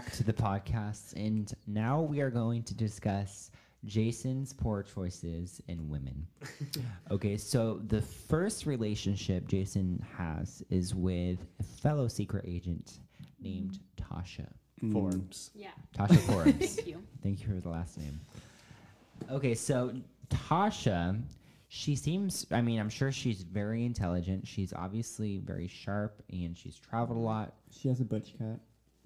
[0.09, 3.51] Back to the podcast, and now we are going to discuss
[3.85, 6.27] Jason's poor choices in women.
[7.11, 13.01] okay, so the first relationship Jason has is with a fellow secret agent
[13.39, 14.47] named Tasha.
[14.83, 14.93] Mm.
[14.95, 15.51] Forbes.
[15.55, 15.73] Yeah.
[15.95, 16.77] Tasha Forbes.
[16.77, 17.03] Thank you.
[17.23, 18.19] Thank you for the last name.
[19.31, 19.93] Okay, so
[20.31, 21.21] Tasha,
[21.69, 24.47] she seems, I mean, I'm sure she's very intelligent.
[24.47, 27.53] She's obviously very sharp and she's traveled a lot.
[27.71, 28.59] She has a butch cut.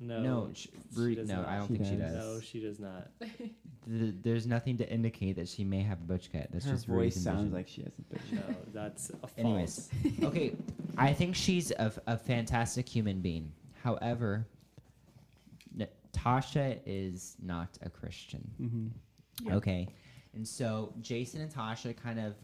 [0.03, 1.49] No, No, sh- Ru- does no, not.
[1.49, 2.12] I don't She think she does.
[2.15, 2.35] does.
[2.35, 3.09] No, she does not.
[3.88, 6.49] Th- there's nothing to indicate that she may have a butch cut.
[6.53, 7.55] That's Her just voice Rudy's sounds envision.
[7.55, 8.49] like she has a butch cut.
[8.49, 9.33] No, that's a false.
[9.38, 9.91] Anyways,
[10.23, 10.57] okay,
[10.99, 13.53] I think she's a, a fantastic human being.
[13.83, 14.47] However,
[15.79, 18.49] n- Tasha is not a Christian.
[18.61, 18.87] Mm-hmm.
[19.49, 19.55] Yeah.
[19.57, 19.88] Okay,
[20.35, 22.35] and so Jason and Tasha kind of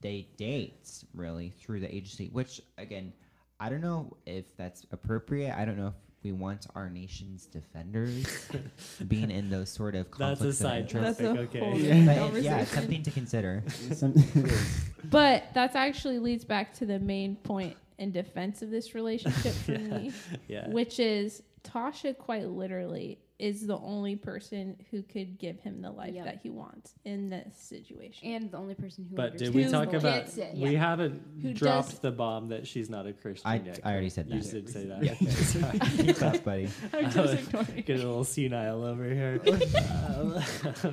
[0.00, 3.12] they date really through the agency, which again,
[3.60, 5.54] I don't know if that's appropriate.
[5.58, 5.94] I don't know if
[6.24, 8.48] we want our nation's defenders
[9.06, 10.40] being in those sort of conflicts.
[10.40, 11.18] That's conflicts a side interest.
[11.18, 11.58] That's a Okay.
[11.60, 12.04] whole Yeah.
[12.06, 12.44] But it- conversation.
[12.44, 13.62] yeah, it's something to consider.
[15.10, 19.72] But that actually leads back to the main point in defense of this relationship for
[19.72, 19.78] Yeah.
[19.98, 20.12] me,
[20.48, 20.68] Yeah.
[20.70, 26.14] which is Tasha quite literally is the only person who could give him the life
[26.14, 26.24] Yep.
[26.24, 28.26] that he wants in this situation.
[28.32, 30.02] And the only person who But did we Who talk about?
[30.24, 30.78] gets it, We yeah.
[30.78, 33.80] haven't Who dropped does- the bomb that she's not a Christian I- yet.
[33.84, 34.36] I already said that.
[34.36, 35.02] You did say that.
[35.02, 35.14] Yeah.
[35.68, 35.78] Okay.
[36.04, 36.68] Keep up, buddy.
[36.94, 37.82] I'm just was ignoring.
[37.84, 39.40] Get a little senile over here.
[40.14, 40.40] Um,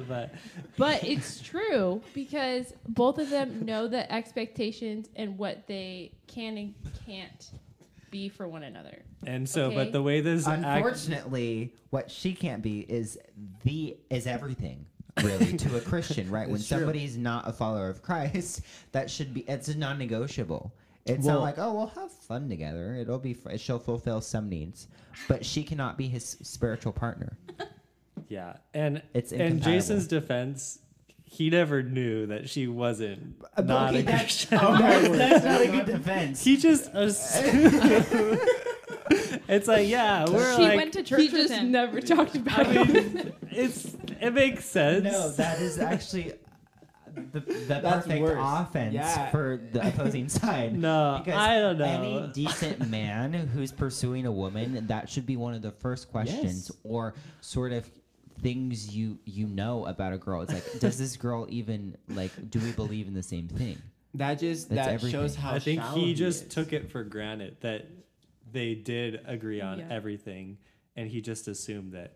[0.07, 0.33] but
[0.77, 6.73] But it's true because both of them know the expectations and what they can and
[7.05, 7.51] can't
[8.11, 9.01] be for one another.
[9.25, 9.75] and so, Okay.
[9.75, 13.17] but the way this act, Unfortunately, what she can't be is
[13.63, 14.85] the is everything
[15.23, 16.47] really to a Christian, right?
[16.49, 16.77] when It's true.
[16.79, 20.73] somebody's not a follower of Christ, that should be it's a non-negotiable.
[21.05, 22.93] It's Well- not like oh we'll have fun together.
[22.95, 24.87] It'll be fr- she'll fulfill some needs,
[25.27, 27.37] but she cannot be his spiritual partner.
[28.29, 29.61] yeah, and It's and.
[29.61, 30.79] Jason's defense,
[31.33, 34.59] he never knew that she wasn't Uh, but not okay, a that's- Christian.
[34.61, 36.43] oh, that's, that's not a good defense.
[36.43, 37.73] He just assumed.
[39.47, 40.75] it's like yeah, we're She like.
[40.77, 41.71] went to church he just him.
[41.71, 43.35] never talked about I it.
[43.49, 45.03] it's it makes sense.
[45.05, 46.33] No, that is actually
[47.13, 48.37] the, the That's perfect worse.
[48.41, 49.29] offense Yeah.
[49.31, 50.77] for the opposing side.
[50.77, 51.85] No, because I don't know.
[51.85, 56.69] Any decent man who's pursuing a woman, that should be one of the first questions,
[56.69, 56.77] Yes.
[56.83, 57.89] or sort of
[58.41, 60.41] things you you know about a girl.
[60.41, 62.31] It's like, does this girl even like?
[62.49, 63.77] Do we believe in the same thing?
[64.15, 65.21] that just That's that everything.
[65.21, 66.53] shows how I think he just is.
[66.53, 67.85] took it for granted that
[68.51, 69.87] they did agree on Yeah.
[69.89, 70.57] everything,
[70.97, 72.15] and he just assumed that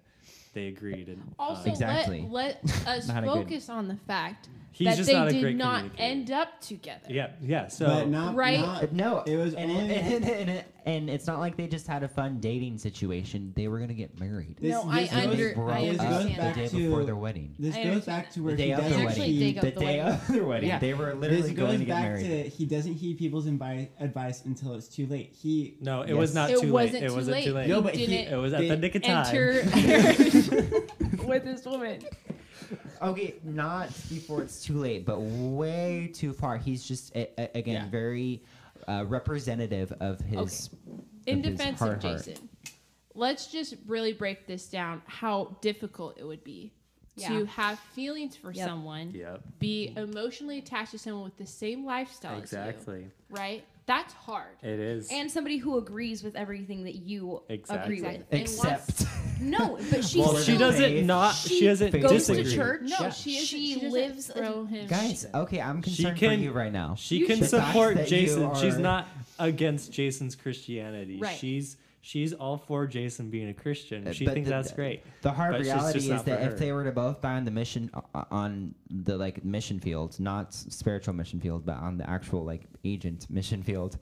[0.54, 1.08] they agreed.
[1.08, 2.28] And Also, uh, Exactly.
[2.30, 5.28] let, let us Not a good- focus on the fact he's that just they not
[5.30, 6.04] a did great not communicator.
[6.04, 7.06] end up together.
[7.10, 7.68] Yeah, yeah.
[7.68, 8.60] So but not Right?
[8.60, 11.68] not- no, it was and, only and, and, and, and, and it's not like they
[11.68, 13.54] just had a fun dating situation.
[13.56, 14.58] They were gonna get married.
[14.60, 16.62] This- no, I this goes- under, Broke I this up goes understand the back day
[16.64, 16.70] that.
[16.72, 17.56] to- before their wedding.
[17.58, 19.40] This goes back to where The day he of their wedding.
[19.40, 20.14] dig up The the day wedding.
[20.14, 20.70] of their wedding.
[20.70, 20.80] Yeah.
[20.80, 22.24] They were This literally goes going to get back married.
[22.44, 25.34] to he doesn't heed people's advice, advice until it's too late.
[25.34, 26.18] He no, it Yes.
[26.18, 26.94] was not It too late.
[26.96, 27.56] It wasn't too late.
[27.56, 27.68] late.
[27.70, 29.36] No, but he- it was at the nick of time.
[31.26, 32.02] with this woman.
[33.02, 36.58] Okay, not before it's too late, but way too far.
[36.58, 37.90] He's just a, a- again Yeah.
[37.90, 38.44] very
[38.88, 40.70] uh, representative of his.
[41.26, 42.24] In of his defense hard of heart.
[42.26, 42.50] Jason,
[43.14, 46.72] let's just really break this down how difficult it would be
[47.16, 47.30] Yeah.
[47.30, 48.68] to have feelings for Yep.
[48.68, 53.00] someone, Yep, be emotionally attached to someone with the same lifestyle as exactly.
[53.02, 53.64] you, right?
[53.88, 54.56] That's hard.
[54.64, 55.10] It is.
[55.12, 58.00] and somebody who agrees with everything that you Exactly.
[58.00, 58.24] agree with.
[58.32, 59.06] And Except,
[59.42, 61.36] No, but she well, Well, she doesn't not.
[61.36, 62.44] She, She doesn't goes goes disagree.
[62.46, 62.82] to church.
[62.84, 63.10] No, Yeah.
[63.12, 64.88] she, she she lives a- throw him.
[64.88, 66.96] guys, okay, I'm She concerned can- for you right now.
[66.96, 68.56] She You can should- The fact support that you Jason.
[68.56, 71.18] She's not against Jason's Christianity.
[71.20, 71.38] Right.
[71.38, 74.08] She's she's all for Jason being a Christian.
[74.08, 75.04] Uh, She but thinks the- that's great.
[75.24, 76.58] The hard But reality is that if her.
[76.58, 77.90] they were to both die on the mission
[78.32, 83.28] on the like mission field, not spiritual mission field, but on the actual like agent
[83.30, 83.98] mission field,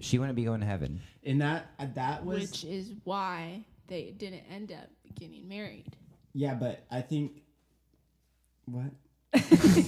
[0.00, 1.00] she wouldn't be going to heaven.
[1.24, 5.96] And that uh, that was which is why they didn't end up getting married.
[6.34, 7.42] yeah, but I think
[8.64, 8.90] what?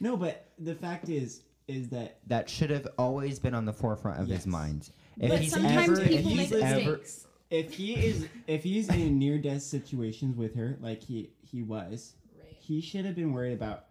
[0.00, 4.20] no, but the fact is is that That should have always been on the forefront
[4.20, 4.38] of Yes.
[4.38, 4.90] his mind.
[5.20, 7.26] If But he's sometimes ever, if people he's make ever, mistakes.
[7.50, 12.14] if he is if he's in near death situations with her like he he was,
[12.38, 12.56] Right.
[12.58, 13.84] he should have been worried about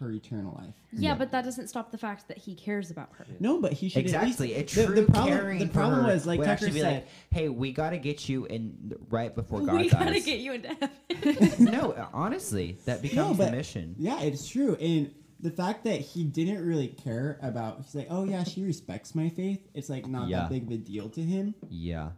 [0.00, 0.74] her eternal life.
[0.92, 1.14] Yeah, Yeah.
[1.14, 3.24] but that doesn't stop the fact that he cares about her.
[3.40, 6.26] No, but he should exactly, a At least, true the, the problem, the problem was
[6.26, 6.92] like Tucker actually be said.
[6.94, 10.40] like, "Hey, we got to get you in right before God we dies." gotta get
[10.40, 10.68] you into
[11.10, 11.64] heaven.
[11.64, 13.94] no, honestly, that becomes but- the mission.
[13.98, 14.74] Yeah, it's true.
[14.74, 15.10] And
[15.40, 19.28] the fact that he didn't really care about, he's like, oh yeah, she respects my
[19.28, 19.60] faith.
[19.74, 20.40] It's like not Yeah.
[20.40, 21.54] that big of a deal to him.
[21.68, 22.10] Yeah,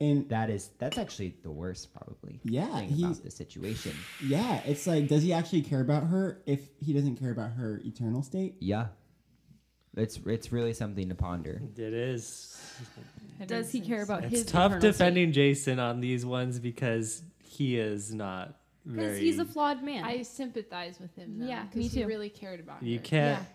[0.00, 2.40] And that is that's actually the worst, probably.
[2.44, 3.92] Yeah, thing he's- about the situation.
[4.26, 7.80] yeah, it's like, does he actually care about her if he doesn't care about her
[7.84, 8.56] eternal state?
[8.60, 8.88] Yeah,
[9.96, 11.62] it's it's really something to ponder.
[11.76, 12.56] It is.
[13.46, 14.42] Does he care about his?
[14.42, 19.44] It's tough eternal defending Jason on these ones because he is not Because he's a
[19.44, 20.04] flawed man.
[20.04, 21.38] I sympathize with him.
[21.38, 22.06] Though, Yeah, 'cause me He too.
[22.06, 23.04] really cared about You her.
[23.04, 23.40] can't.
[23.42, 23.46] Yeah.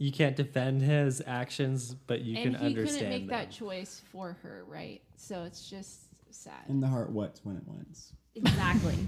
[0.00, 3.30] You can't defend his actions, but you and can he understand couldn't make them.
[3.38, 5.00] that choice for her, right?
[5.16, 6.68] So it's just sad.
[6.68, 8.12] And the heart what's when it wants.
[8.34, 8.94] exactly.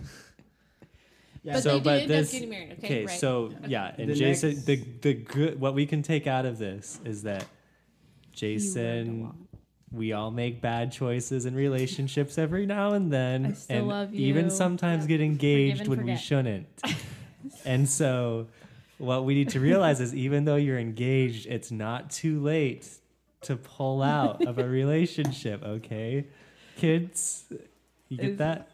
[1.42, 3.18] Yeah, But so, they but did end up this, getting married, okay, okay, right.
[3.18, 6.58] so yeah, and The Jason, next- the the good, what we can take out of
[6.58, 7.46] this is that
[8.32, 9.32] Jason,
[9.92, 15.08] we all make bad choices in relationships every now and then, and even sometimes Yep.
[15.08, 16.66] get engaged when we shouldn't.
[17.64, 18.46] and so,
[18.98, 22.88] what we need to realize is, even though you're engaged, it's not too late
[23.42, 25.62] to pull out of a relationship.
[25.64, 26.26] Okay,
[26.76, 27.44] kids,
[28.08, 28.68] you get that?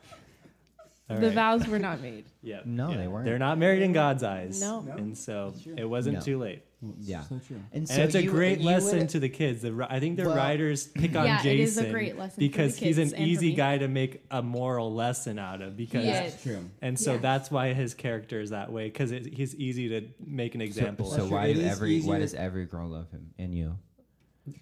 [1.08, 1.34] All the right.
[1.34, 2.24] vows were not made.
[2.42, 2.60] Yeah.
[2.64, 2.96] No, yeah.
[2.96, 3.24] they weren't.
[3.26, 4.60] They're not married in God's eyes.
[4.60, 4.80] No.
[4.80, 6.20] No, And so it wasn't No.
[6.22, 6.62] too late.
[7.00, 7.22] Yeah.
[7.22, 7.60] So true.
[7.72, 9.62] And, And it's a great lesson would- to the kids.
[9.62, 12.34] The, I think the Well- writers pick on Yeah, it is a Jason great lesson
[12.38, 15.76] because he's an kids and for easy guy to make a moral lesson out of.
[15.76, 16.32] Because Yes.
[16.32, 16.70] That's true.
[16.82, 17.18] and so Yeah.
[17.18, 21.06] that's why his character is that way because he's easy to make an example.
[21.10, 21.28] So, of.
[21.28, 23.78] so why do is every why does every girl love him and you?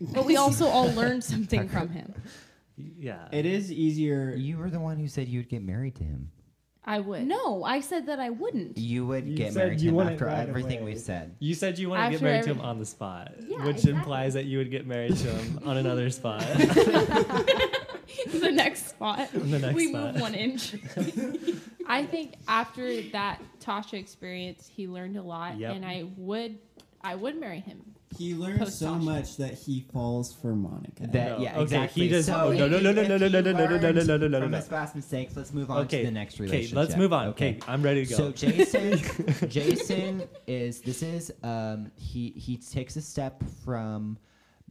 [0.00, 2.14] but we also all learned something from him.
[2.76, 4.34] yeah, It is easier.
[4.36, 6.30] You were the one who said you'd get married to him.
[6.86, 7.26] I would.
[7.26, 8.76] No, I said that I wouldn't.
[8.76, 10.92] You would You get said married to him wouldn't after right everything away.
[10.92, 11.34] we've said.
[11.38, 13.64] You said you want to get After married to every- him on the spot, Yeah,
[13.64, 13.92] which exactly.
[13.92, 16.40] implies that you would get married to him on another spot.
[18.32, 19.28] the next spot.
[19.32, 20.12] The next we spot.
[20.14, 20.74] move one inch.
[21.86, 25.74] I think after that Tasha experience, he learned a lot, Yep.
[25.76, 26.58] and I would,
[27.02, 27.94] I would marry him.
[28.16, 31.06] He learns Post so much that he falls for Monica.
[31.08, 31.38] That No.
[31.38, 32.02] yeah, Okay, exactly.
[32.04, 33.40] he does- So oh, no, no, if no, he- no, if no, no, he no,
[33.40, 34.56] no, no, no, no, no, learned no, no, no, From no.
[34.58, 36.76] his past mistakes, let's move on to the next Okay, relationship.
[36.76, 37.28] let's move on.
[37.28, 38.16] Okay, I'm ready to go.
[38.16, 39.00] So Jason,
[39.48, 44.18] Jason is this is um he he takes a step from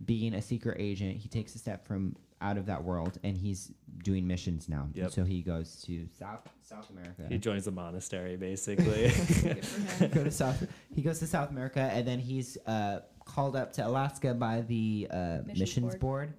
[0.06, 1.18] being a secret agent.
[1.18, 3.72] He takes a step from out of that world, and he's
[4.04, 4.90] doing missions now.
[4.94, 5.12] Yep.
[5.12, 7.24] So he goes to South South America.
[7.30, 9.04] he joins the monastery, basically.
[9.04, 10.12] Good for him.
[10.12, 10.68] go to South.
[10.94, 15.08] He goes to South America, and then he's uh, called up to Alaska by the
[15.12, 16.00] uh, Missions missions board.
[16.00, 16.34] board.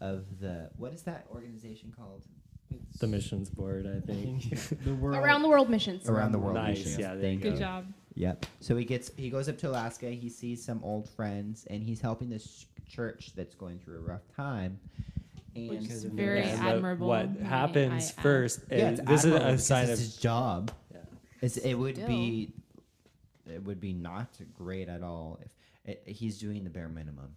[0.00, 2.24] of the what is that organization called?
[3.00, 4.44] the missions board, I think.
[4.84, 5.16] The world.
[5.18, 6.08] Around the world missions.
[6.08, 6.98] Around the world Nice, missions.
[6.98, 7.56] yeah, there Thank you you.
[7.56, 7.86] Good job.
[8.14, 8.46] Yep.
[8.60, 10.08] So he gets he goes up to Alaska.
[10.10, 14.26] He sees some old friends, and he's helping this church that's going through a rough
[14.36, 14.78] time.
[15.56, 17.08] And Which is very And admirable.
[17.08, 18.22] What happens I add.
[18.22, 20.70] first yeah, it's this is a because sign of his job.
[20.92, 20.98] Yeah.
[21.42, 22.06] It's, it would Still.
[22.08, 22.52] be
[23.52, 25.50] it would be not great at all if
[25.84, 27.34] it, he's doing the bare minimum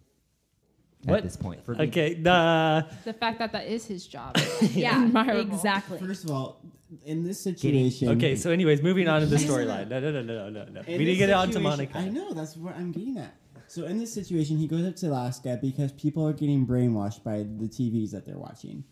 [1.04, 1.18] What?
[1.18, 1.64] at this point.
[1.64, 1.84] For me.
[1.88, 2.82] Okay, nah.
[3.04, 4.36] The fact that that is his job.
[4.72, 5.40] Yeah, Admirable.
[5.54, 5.98] exactly.
[5.98, 6.60] First of all,
[7.04, 8.08] in this situation.
[8.10, 9.88] Okay, so anyways, moving on to the storyline.
[9.88, 10.80] No, no, no, no, no, no.
[10.82, 11.98] in We need to get on to Monica.
[11.98, 13.34] I know that's what I'm getting at.
[13.66, 17.38] So in this situation, he goes up to Alaska because people are getting brainwashed by
[17.38, 18.84] the TVs that they're watching,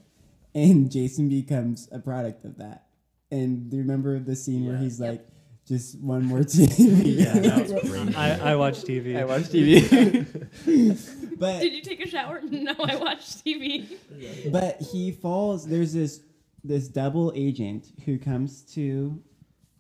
[0.55, 2.87] and Jason becomes a product of that.
[3.31, 4.83] And do you remember the scene where Yeah.
[4.83, 5.25] he's like,
[5.67, 8.17] "Just one more TV." Yeah, that was great.
[8.17, 9.19] I, I watch TV.
[9.19, 9.79] I watch TV.
[11.39, 12.41] but Did you take a shower?
[12.43, 13.87] No, I watched TV.
[14.51, 15.67] but he falls.
[15.67, 16.21] There's this
[16.65, 19.21] this double agent who comes to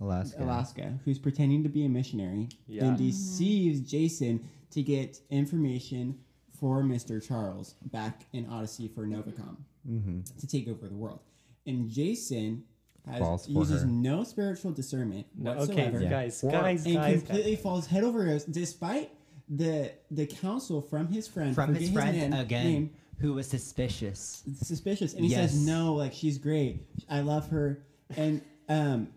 [0.00, 0.42] Alaska.
[0.42, 2.86] Alaska who's pretending to be a missionary Yeah.
[2.86, 6.18] and deceives Jason to get information
[6.58, 7.24] for Mr.
[7.26, 9.56] Charles back in Odyssey for Novacom
[9.88, 10.20] Mm-hmm.
[10.38, 11.20] to take over the world.
[11.66, 12.71] And Jason has,
[13.18, 13.86] Falls for uses her.
[13.88, 16.10] no spiritual discernment No, okay, whatsoever Yeah.
[16.10, 19.10] guys, Or- guys, and guys, completely falls head over heels despite
[19.48, 22.64] the the counsel from his friend From his forget friend name, again.
[22.66, 24.42] name, who was suspicious.
[24.62, 25.50] suspicious and he Yes.
[25.52, 27.84] says no like she's great i love her
[28.16, 29.08] and um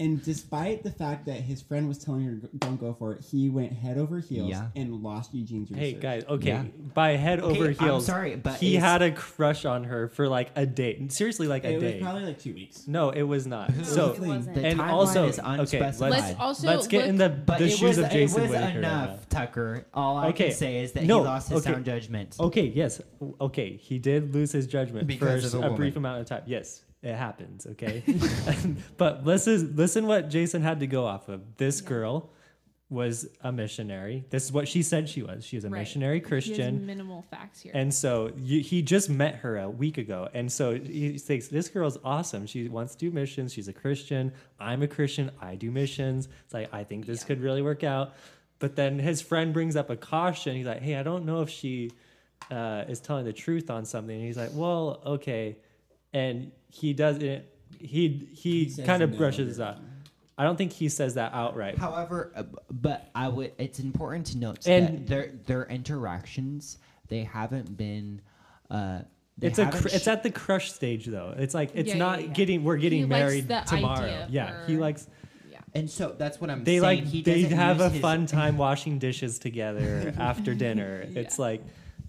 [0.00, 3.48] and despite the fact that his friend was telling her don't go for it he
[3.48, 4.68] went head over heels Yeah.
[4.74, 6.64] and lost eugene's research Hey guys, okay, Yeah.
[6.94, 8.06] by head over I'm heels.
[8.06, 11.06] sorry, but he is- had a crush on her for like a day.
[11.08, 12.00] Seriously, like a it was day.
[12.00, 13.72] probably like two weeks no, it was not.
[13.84, 14.54] so It wasn't.
[14.54, 16.10] The and timeline also is okay, unspecified.
[16.10, 18.66] let's, Let's also let's get in the look- the shoes of Jason it was Whittaker
[18.66, 19.40] right enough, now.
[19.40, 19.86] Tucker.
[19.94, 21.72] All I Okay, can say is that no, he lost his okay.
[21.72, 22.36] sound judgment.
[22.40, 23.00] Okay, yes.
[23.40, 26.42] Okay, he did lose his judgment Because for of a a, brief amount of time.
[26.46, 28.02] Yes, it happens, okay?
[28.96, 31.56] but listen listen what Jason had to go off of.
[31.56, 32.30] This girl
[32.90, 34.24] was a missionary.
[34.30, 35.44] This is what she said she was.
[35.44, 35.80] She was a Right.
[35.80, 36.84] missionary Christian.
[36.86, 37.72] minimal facts here.
[37.74, 40.28] And so you, he just met her a week ago.
[40.34, 42.46] And so he thinks this girl's awesome.
[42.46, 43.52] She wants to do missions.
[43.52, 44.32] She's a Christian.
[44.60, 45.30] I'm a Christian.
[45.40, 46.28] I do missions.
[46.44, 47.26] It's like, I think this Yeah.
[47.28, 48.14] could really work out.
[48.60, 50.54] But then his friend brings up a caution.
[50.54, 51.90] He's like, hey, I don't know if she
[52.50, 54.14] uh, is telling the truth on something.
[54.14, 55.56] And he's like, well, okay.
[56.12, 57.50] And he does it.
[57.78, 59.76] He, he, says kind of no brushes that.
[59.76, 59.82] it.
[60.36, 61.78] I don't think he says that outright.
[61.78, 63.52] However, uh, but I would.
[63.58, 68.20] It's important to note And- that their their interactions they haven't been.
[68.70, 69.00] Uh,
[69.38, 71.34] they It's a haven't cr- it's at the crush stage though.
[71.36, 72.26] It's like it's Yeah, yeah, not yeah.
[72.28, 74.00] getting we're getting He likes married the tomorrow.
[74.06, 75.06] idea Yeah, he likes
[75.50, 75.58] yeah.
[75.74, 76.82] and so that's what I'm they saying.
[76.82, 81.06] like he they have use a his- fun time washing dishes together after dinner.
[81.14, 81.62] It's like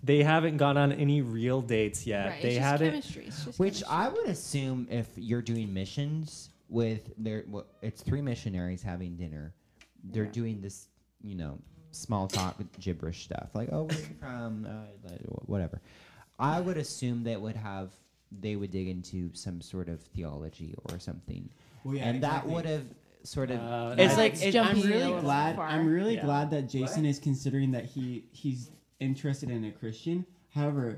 [0.06, 2.28] they haven't gone on any real dates yet.
[2.28, 2.42] right.
[2.42, 2.90] They it's just haven't.
[2.92, 3.26] chemistry.
[3.28, 3.88] It's just Which chemistry.
[3.98, 9.54] I would assume if you're doing missions with their, well, it's three missionaries having dinner.
[10.04, 10.32] They're Yeah.
[10.32, 10.88] doing this,
[11.24, 11.58] you know,
[11.92, 14.68] small talk gibberish stuff like, oh, where are you from?
[14.70, 15.12] Uh,
[15.46, 15.82] whatever.
[16.38, 17.92] I would assume they would have,
[18.42, 21.50] they would dig into some sort of theology or something,
[21.84, 22.84] well, yeah, and that would have
[23.24, 23.60] sort of.
[23.60, 25.68] Uh, it's like That's it, I'm jumping a really little glad far.
[25.68, 26.26] i'm really Yeah.
[26.26, 30.98] glad that jason is considering that he he's interested in a christian however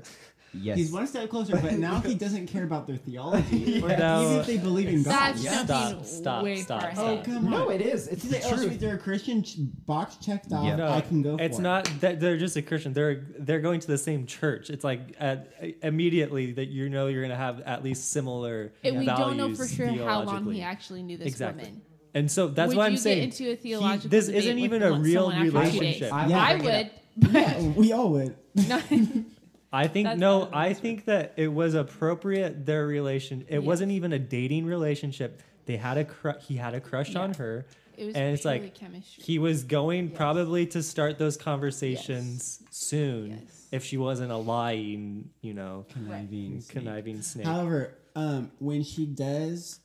[0.54, 0.78] yes.
[0.78, 4.22] He's one step closer, but now he doesn't care about their theology or No.
[4.22, 5.34] even if they believe in God.
[5.34, 5.64] That's Yeah.
[5.66, 7.04] Stop, stop, way stop, far stop.
[7.06, 7.50] Oh come on!
[7.50, 8.08] no, it is.
[8.08, 9.44] It's They, oh, so if they're a Christian,
[9.84, 10.64] box checked off.
[10.64, 10.76] Yeah.
[10.76, 11.36] No, I can go.
[11.38, 12.94] it's for not that they're just a Christian.
[12.94, 14.70] They're they're going to the same church.
[14.70, 18.98] It's like at, immediately that you know you're going to have at least similar And
[19.00, 21.64] we don't know for sure how long he actually knew this Exactly.
[21.64, 21.82] woman.
[22.14, 23.24] And so that's would what I'm you saying.
[23.24, 26.12] into a He- theological this isn't even a real someone after two relationship.
[26.12, 26.40] I Yeah.
[26.40, 27.56] I bring it up.
[27.56, 27.64] would.
[27.64, 28.36] Yeah, we all would.
[28.54, 28.80] No.
[29.72, 33.42] I think That's no, I think that it was appropriate their relation.
[33.48, 33.58] It Yeah.
[33.58, 35.42] wasn't even a dating relationship.
[35.66, 37.66] They had a cru- he had a crush on her.
[37.98, 39.22] It was And it's like, chemistry.
[39.24, 40.16] He was going Yes.
[40.16, 43.66] probably to start those conversations soon Yes.
[43.72, 46.60] if she wasn't a lying, you know, Conniving.
[46.60, 46.68] snake.
[46.84, 47.44] conniving snake.
[47.46, 49.80] However, um, when she does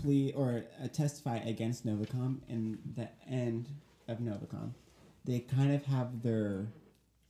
[0.00, 3.68] plea or uh, testify against Novacom in the end
[4.08, 4.70] of Novacom,
[5.26, 6.66] they kind of have their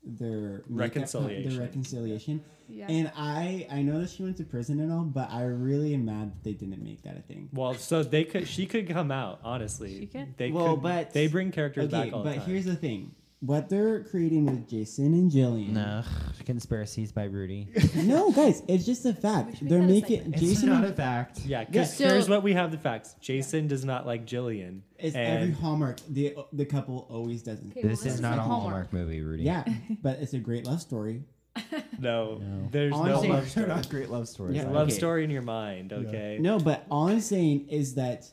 [0.05, 1.51] their makeup- Reconciliation.
[1.51, 2.45] their reconciliation.
[2.69, 2.87] yeah.
[2.89, 6.05] And I I know that she went to prison and all, but I really am
[6.05, 7.49] mad that they didn't make that a thing.
[7.53, 9.99] well, so they could she could come out, honestly.
[9.99, 10.37] She could.
[10.37, 12.49] They Well, could, but- they bring characters Okay, back all but the time.
[12.49, 15.71] here's the thing: what they're creating with Jason and Jillian.
[15.71, 16.03] No,
[16.45, 17.69] conspiracies by Rudy.
[17.95, 19.59] no, guys, it's just a fact.
[19.61, 20.37] They're make that a making segment.
[20.37, 20.69] Jason.
[20.71, 21.41] not a fact.
[21.45, 23.15] yeah, because So- here's what we have the facts.
[23.21, 24.81] Jason does not like Jillian.
[24.99, 25.99] It's and every Hallmark.
[26.09, 27.73] The the couple always doesn't.
[27.73, 29.43] Okay, well, This is not like a Hallmark movie, Rudy.
[29.45, 29.65] Yeah,
[30.03, 31.23] but it's a great love story.
[31.99, 32.69] no, No.
[32.71, 33.67] there's Honestly, no love story.
[33.67, 34.57] not great love stories.
[34.57, 34.63] Yeah.
[34.63, 34.97] It's a love Okay.
[34.97, 36.39] story in your mind, okay?
[36.41, 38.27] No, but all I'm saying is that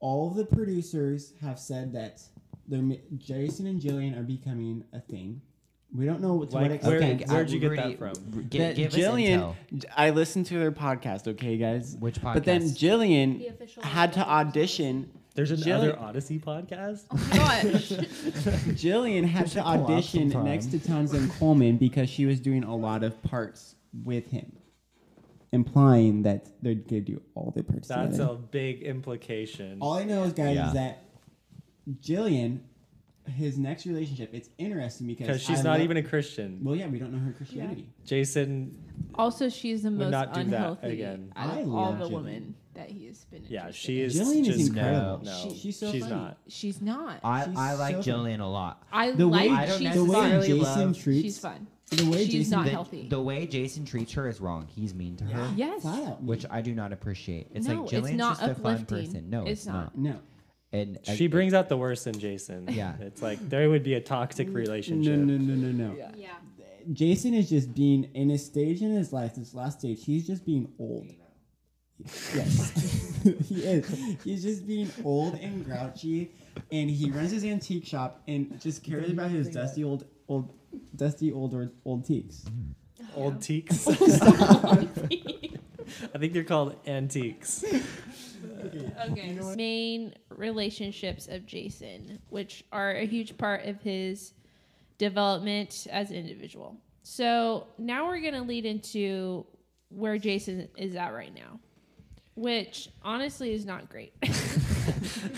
[0.00, 2.20] all of the producers have said that
[2.70, 5.42] they're Jason and Jillian are becoming a thing.
[5.94, 7.30] We don't know what to Like, what where- extent.
[7.32, 8.12] where'd you get that from?
[8.36, 9.84] r- gi- that give us Jillian, intel.
[9.96, 11.26] I listened to their podcast.
[11.26, 11.96] Okay, guys.
[11.98, 12.34] Which podcast?
[12.34, 15.10] But then The Jillian official had to audition.
[15.34, 17.02] There's Jillian- another Odyssey podcast.
[17.10, 17.36] Oh my
[17.72, 17.88] gosh.
[18.78, 20.44] Jillian had to pull up audition sometime.
[20.44, 24.52] next to Townsend Coleman because she was doing a lot of parts with him,
[25.52, 28.32] implying that they're gonna do all the parts That's together.
[28.34, 29.78] a big implication.
[29.80, 30.68] All I know is, guys, Yeah.
[30.68, 31.02] is that
[32.02, 32.60] Jillian,
[33.26, 36.58] his next relationship, it's interesting because Because she's I not love- even a Christian.
[36.62, 37.88] Well, yeah, we don't know her Christianity.
[38.04, 38.76] Jason,
[39.14, 41.32] also, she's the most not do that unhealthy again.
[41.36, 42.12] out I of all love the Jillian.
[42.12, 43.44] women that he has been.
[43.48, 44.06] yeah, interested she in.
[44.06, 45.24] is Jillian is just incredible.
[45.24, 46.14] No, She- she's so she's funny.
[46.14, 46.38] not.
[46.48, 47.20] She's not.
[47.22, 48.82] I, She's I like so Jillian a lot.
[48.92, 49.58] I The way- like.
[49.58, 50.30] I don't she's The way fun.
[50.30, 51.66] necessarily Jason love- treats She's fun.
[51.90, 53.08] the way She's Jason not the, healthy.
[53.08, 54.66] the way Jason treats her is wrong.
[54.74, 55.82] He's mean to her, Yes.
[55.82, 57.48] flat out, which I do not appreciate.
[57.52, 59.06] It's no, like it's Jillian's not just a fun uplifting.
[59.12, 59.30] person.
[59.30, 59.98] No, it's, it's not.
[59.98, 60.14] no,
[60.72, 62.68] And She brings out the worst in Jason.
[62.70, 62.94] Yeah.
[63.00, 64.54] It's like there would be a toxic mm.
[64.54, 65.18] relationship.
[65.18, 65.96] no, no, no, no, no.
[65.96, 66.12] Yeah.
[66.16, 66.34] Yeah.
[66.92, 70.04] Jason is just being in a stage in his life, this last stage.
[70.04, 71.06] He's just being old.
[72.34, 73.86] Yes, he is.
[74.24, 76.30] He's just being old and grouchy,
[76.72, 80.54] and he runs his antique shop and just cares about his dusty old, old,
[80.96, 82.46] dusty old old, old teaks.
[83.14, 83.86] Old teaks.
[86.14, 87.64] I think they're called antiques.
[89.10, 89.38] Okay.
[89.56, 94.34] Main relationships of Jason, which are a huge part of his
[94.98, 96.76] development as an individual.
[97.02, 99.46] So now we're going to lead into
[99.88, 101.58] where Jason is at right now,
[102.36, 104.12] which honestly is not great.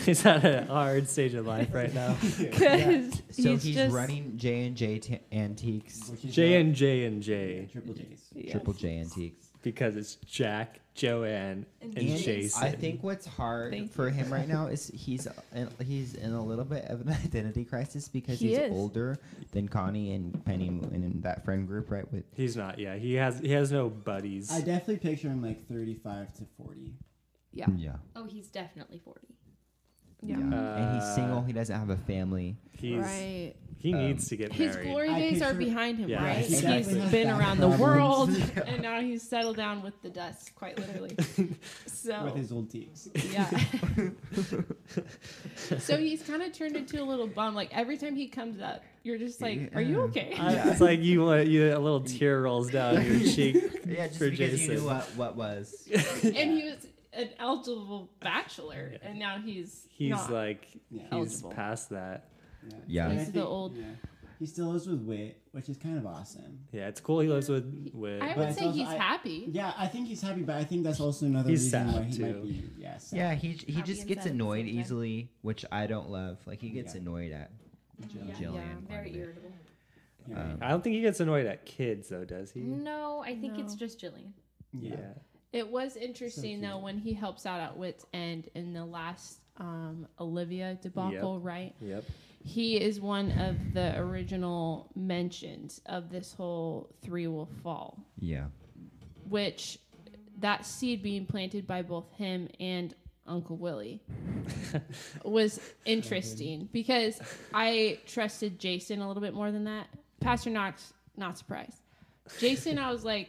[0.04, 2.16] He's at a hard stage of life right now.
[2.38, 7.68] Because So he's, he's, just, running J and J Antiques, J and J and J
[7.72, 8.28] triple J's.
[8.34, 8.52] Yes.
[8.52, 9.51] Triple J Antiques.
[9.62, 12.62] Because it's Jack, Joanne, and, And Jason.
[12.62, 16.44] I think what's hard Thank for him right now is he's in, he's in a
[16.44, 18.72] little bit of an identity crisis because He he's is.
[18.72, 19.18] older
[19.52, 22.10] than Connie and Penny and in that friend group, right?
[22.12, 22.78] With he's not.
[22.78, 24.50] Yeah, he has he has no buddies.
[24.52, 26.94] I definitely picture him like 35 to 40.
[27.54, 27.66] Yeah.
[27.76, 29.20] yeah, Oh, he's definitely 40.
[30.24, 30.36] Yeah.
[30.36, 31.42] and he's Uh, single.
[31.42, 32.56] He doesn't have a family.
[32.72, 33.54] He's Right.
[33.78, 34.88] he Um, needs to get His married.
[34.88, 36.44] glory I days are behind him, Yeah, right?
[36.44, 37.00] exactly.
[37.00, 38.50] He's been around the world, Problems.
[38.68, 41.16] and now he's settled down with the dust, quite literally.
[41.86, 43.08] So With his old teaks.
[43.32, 43.48] Yeah.
[45.78, 47.54] so he's kind of turned into a little bum.
[47.54, 51.00] Like every time he comes up, you're just like, "Are you okay?" I- It's like
[51.00, 53.56] you want you a little tear rolls down your cheek
[53.86, 54.74] Yeah, just for because Jason.
[54.74, 55.88] you knew what what was.
[56.24, 60.32] and he was an eligible bachelor, and now he's He's not.
[60.32, 61.02] like Yeah.
[61.02, 61.50] he's Eligible.
[61.50, 62.28] past that.
[62.68, 62.76] Yeah.
[62.86, 63.04] Yeah.
[63.10, 63.84] And I He's the old- yeah.
[64.38, 66.58] He still lives with Whit, which is kind of awesome.
[66.72, 67.20] Yeah, it's cool.
[67.20, 68.20] He lives with Whit.
[68.20, 69.44] I would it's say also- he's I- happy.
[69.52, 72.02] Yeah, I think he's happy, but I think that's also another He's reason sad, why
[72.02, 72.22] he too.
[72.24, 72.64] might be.
[72.76, 73.16] Yeah, sad.
[73.16, 76.38] Yeah, he he Happy just gets sad at the annoyed easily, which I don't love.
[76.44, 77.02] Like he gets Yeah.
[77.02, 77.52] annoyed at
[78.08, 78.34] Jillian.
[78.36, 78.54] Jillian.
[78.54, 79.18] Yeah, quite a Very bit.
[79.20, 79.52] irritable.
[80.34, 82.60] Um, I don't think he gets annoyed at kids though, does he?
[82.62, 84.32] No, I think it's just Jillian.
[84.72, 84.96] yeah.
[85.52, 86.62] It was interesting cute.
[86.62, 91.74] though when he helps out at Whit's End in the last um, Olivia debacle, right?
[91.80, 92.04] Yep.
[92.44, 97.98] He is one of the original mentions of this whole three will fall.
[98.18, 98.46] Yeah.
[99.28, 99.78] which
[100.40, 102.94] that seed being planted by both him and
[103.26, 104.02] Uncle Willie
[105.24, 107.20] was interesting because
[107.54, 109.86] I trusted Jason a little bit more than that.
[110.20, 111.80] Pastor Knox, not surprised.
[112.40, 113.28] Jason, I was like,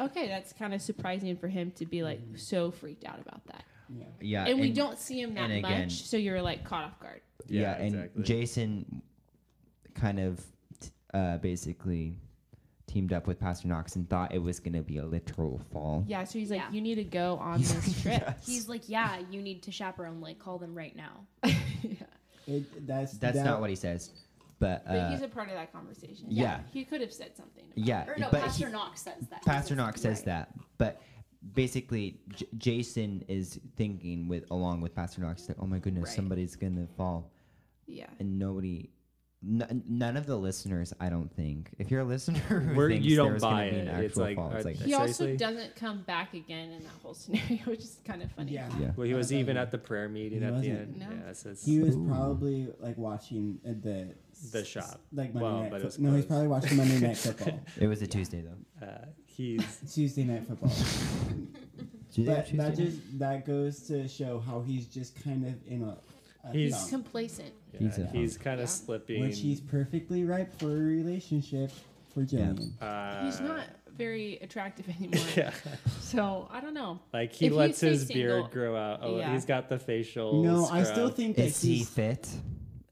[0.00, 3.64] okay, that's kind of surprising for him to be like so freaked out about that.
[3.88, 4.04] Yeah.
[4.20, 4.44] Yeah.
[4.46, 7.20] and, we don't see him that and much, so you're like caught off guard.
[7.48, 8.22] Yeah, Yeah, and exactly.
[8.22, 9.02] Jason
[9.94, 10.44] kind of
[10.80, 12.16] t- uh, basically
[12.86, 16.04] teamed up with Pastor Knox and thought it was going to be a literal fall.
[16.08, 16.70] Yeah, so he's like, Yeah.
[16.72, 18.28] you need to go on this trip.
[18.44, 20.20] He's like, yeah, you need to chaperone.
[20.20, 21.26] Like, call them right now.
[22.46, 24.10] It, that's That's that, not what he says,
[24.60, 26.26] but, But uh, he's a part of that conversation.
[26.28, 26.60] yeah.
[26.72, 27.64] He could have said something.
[27.74, 29.44] yeah, Or no, but Pastor he- Knox says that.
[29.44, 30.26] Pastor Knox says right.
[30.26, 31.02] that, but
[31.54, 36.16] basically J- Jason is thinking with along with Pastor Knox that oh my goodness Right.
[36.16, 37.32] somebody's gonna fall
[37.86, 38.06] Yeah.
[38.18, 38.90] and nobody.
[39.42, 41.70] N- none of the listeners, I don't think.
[41.78, 43.90] If you're a listener who Where thinks you don't there's gonna buy be an it.
[43.90, 47.14] actual It's like, fall, it's like He also doesn't come back again in that whole
[47.22, 48.52] scenario, which is kind of funny.
[48.52, 48.68] Yeah.
[48.78, 50.78] yeah, Well, he was Uh, even at the prayer meeting he at the wasn't.
[50.78, 50.96] end.
[50.98, 51.06] No.
[51.26, 52.06] Yeah, so He was Ooh.
[52.06, 54.14] probably like watching uh, the
[54.52, 55.00] The shop.
[55.12, 55.70] like Monday Well, night.
[55.70, 58.42] but it Fo- was no, he's probably watching Monday night football, it was a Tuesday
[58.42, 58.86] though.
[58.86, 59.62] uh, he's
[59.94, 60.70] Tuesday night football.
[62.12, 62.84] Tuesday or but that Tuesday?
[62.86, 65.96] just that goes to show how he's just kind of in a.
[66.48, 67.52] a He's- dump, Complacent.
[67.72, 68.66] yeah, He's he's, a- kind of Yeah.
[68.66, 69.20] slipping.
[69.22, 71.70] which he's perfectly ripe for a relationship
[72.12, 72.72] for Jillian.
[72.82, 73.60] uh, He's not
[73.96, 75.24] very attractive anymore.
[75.36, 75.52] Yeah,
[76.00, 76.98] So I don't know.
[77.12, 79.00] like he If he lets stays his single- beard grow out.
[79.02, 79.32] Oh, Yeah.
[79.32, 80.42] he's got the facial.
[80.42, 80.86] No, I scrub.
[80.96, 81.88] still think that Is he he's.
[81.90, 82.28] fit?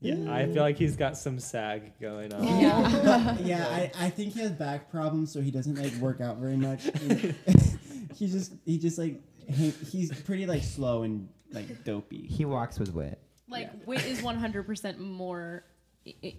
[0.01, 2.45] Yeah, I feel like he's got some sag going on.
[2.61, 3.37] Yeah.
[3.43, 6.57] yeah, I, I think he has back problems, so he doesn't like work out very
[6.57, 6.85] much.
[8.15, 12.27] he's just he just like he, he's pretty like slow and like dopey.
[12.27, 13.19] He walks with Whit.
[13.49, 13.81] Like, Yeah.
[13.87, 15.65] Whit is 100% more,
[16.07, 16.37] i- i-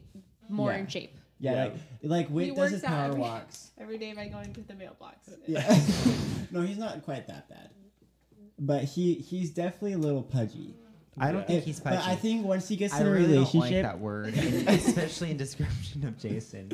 [0.48, 0.78] more Yeah.
[0.78, 1.18] in shape.
[1.40, 1.64] Yeah, Yeah.
[1.64, 3.72] like like He Whit does works his out power every- walks.
[3.78, 5.30] Every day by going to the mailbox.
[5.48, 5.68] Yeah,
[6.52, 7.70] no, he's not quite that bad,
[8.58, 10.76] but he he's definitely a little pudgy.
[11.20, 11.48] I don't Yeah.
[11.48, 12.12] think he's But pudgy.
[12.12, 14.34] I think once he gets I in a really don't like relationship, that word,
[14.68, 16.72] especially in description of Jason.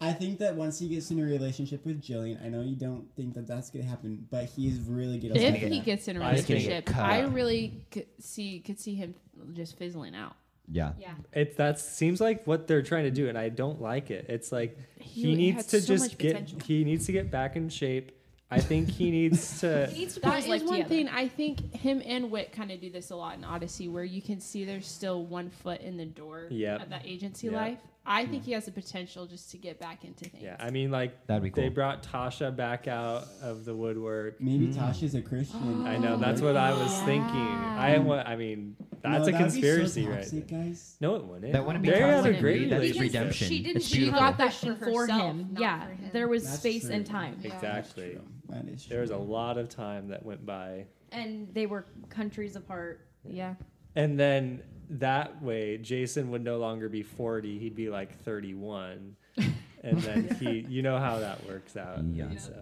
[0.00, 3.06] I think that once he gets in a relationship with Jillian, I know you don't
[3.16, 5.34] think that that's gonna happen, but he's really good.
[5.36, 5.84] If at he that.
[5.86, 7.02] gets in a I think- relationship, Cut.
[7.04, 9.14] I really could see could see him
[9.54, 10.34] just fizzling out.
[10.70, 10.92] Yeah.
[11.00, 11.14] Yeah.
[11.32, 14.26] It that seems like what they're trying to do, and I don't like it.
[14.28, 16.58] It's like he, He needs had to so just get potential.
[16.66, 18.12] he needs to get back in shape.
[18.50, 19.86] I think he needs to.
[19.88, 20.88] He needs to put That his is life one together.
[20.88, 21.08] thing.
[21.08, 24.22] I think him and Whit kind of do this a lot in Odyssey, where you
[24.22, 26.82] can see there's still one foot in the door Yep.
[26.82, 27.56] of that agency Yep.
[27.56, 27.78] life.
[28.08, 30.40] I think he has the potential just to get back into things.
[30.44, 31.64] Yeah, I mean, like That'd be cool.
[31.64, 34.40] they brought Tasha back out of the woodwork.
[34.40, 34.74] Maybe Mm.
[34.76, 35.84] Tasha's a Christian.
[35.84, 37.26] I know that's what I was thinking.
[37.26, 37.98] I Yeah.
[37.98, 38.28] want.
[38.28, 40.18] I mean, That's No, a that would be so conspiracy, right?
[40.22, 40.96] toxic, guys.
[41.00, 41.52] No, it wouldn't.
[41.52, 42.40] That wouldn't be They have a toxic.
[42.40, 43.02] great That's relationship.
[43.02, 43.48] redemption.
[43.48, 44.18] She didn't It's do beautiful.
[44.20, 45.56] Got that for for herself, him.
[45.60, 46.10] Yeah, for him.
[46.12, 46.92] there was That's space true.
[46.94, 47.54] and time, Yeah.
[47.54, 48.18] Exactly.
[48.46, 48.56] True.
[48.56, 50.86] That is There was a lot of time that went by.
[51.12, 53.06] and they were countries apart.
[53.24, 53.54] Yeah.
[53.94, 57.58] And then that way, Jason would no longer be 40.
[57.58, 59.16] He'd be like 31.
[59.82, 62.02] And then he, you know how that works out.
[62.12, 62.34] Yeah.
[62.38, 62.54] So,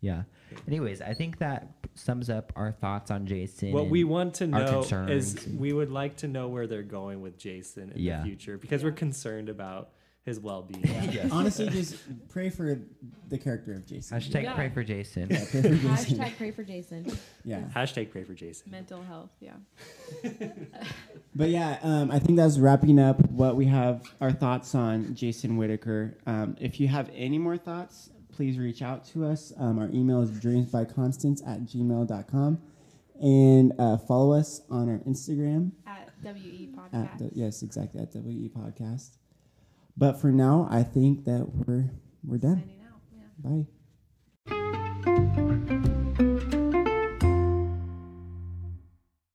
[0.00, 0.22] Yeah.
[0.66, 3.72] Anyways, I think that sums up our thoughts on Jason.
[3.72, 5.34] what we want to our know concerns.
[5.34, 8.18] is we would like to know where they're going with Jason in Yeah.
[8.18, 9.90] the future because we're concerned about
[10.26, 10.84] his well being.
[11.12, 11.28] Yes.
[11.32, 11.96] Honestly, just
[12.28, 12.78] pray for
[13.28, 14.18] the character of Jason.
[14.18, 14.54] Hashtag Yeah.
[14.54, 15.28] pray for Jason.
[15.30, 16.18] Yeah, pray for Jason.
[16.18, 17.18] Hashtag pray for Jason.
[17.44, 17.60] Yeah.
[17.74, 18.70] Hashtag pray for Jason.
[18.70, 19.30] Mental health.
[19.40, 19.52] Yeah.
[21.34, 25.58] But yeah, um, I think that's wrapping up what we have our thoughts on Jason
[25.58, 26.16] Whittaker.
[26.26, 29.52] Um, if you have any more thoughts, please reach out to us.
[29.58, 32.58] Um, our email is dreamsbyconstance at gmail.com.
[33.20, 37.18] And uh, follow us on our Instagram At WE at Podcast.
[37.18, 39.10] the, yes, exactly at WE Podcast.
[39.96, 41.90] But for now, I think that we're
[42.24, 42.60] we're done.
[42.60, 43.00] Signing out.
[43.12, 43.50] Yeah.
[43.50, 43.66] Bye.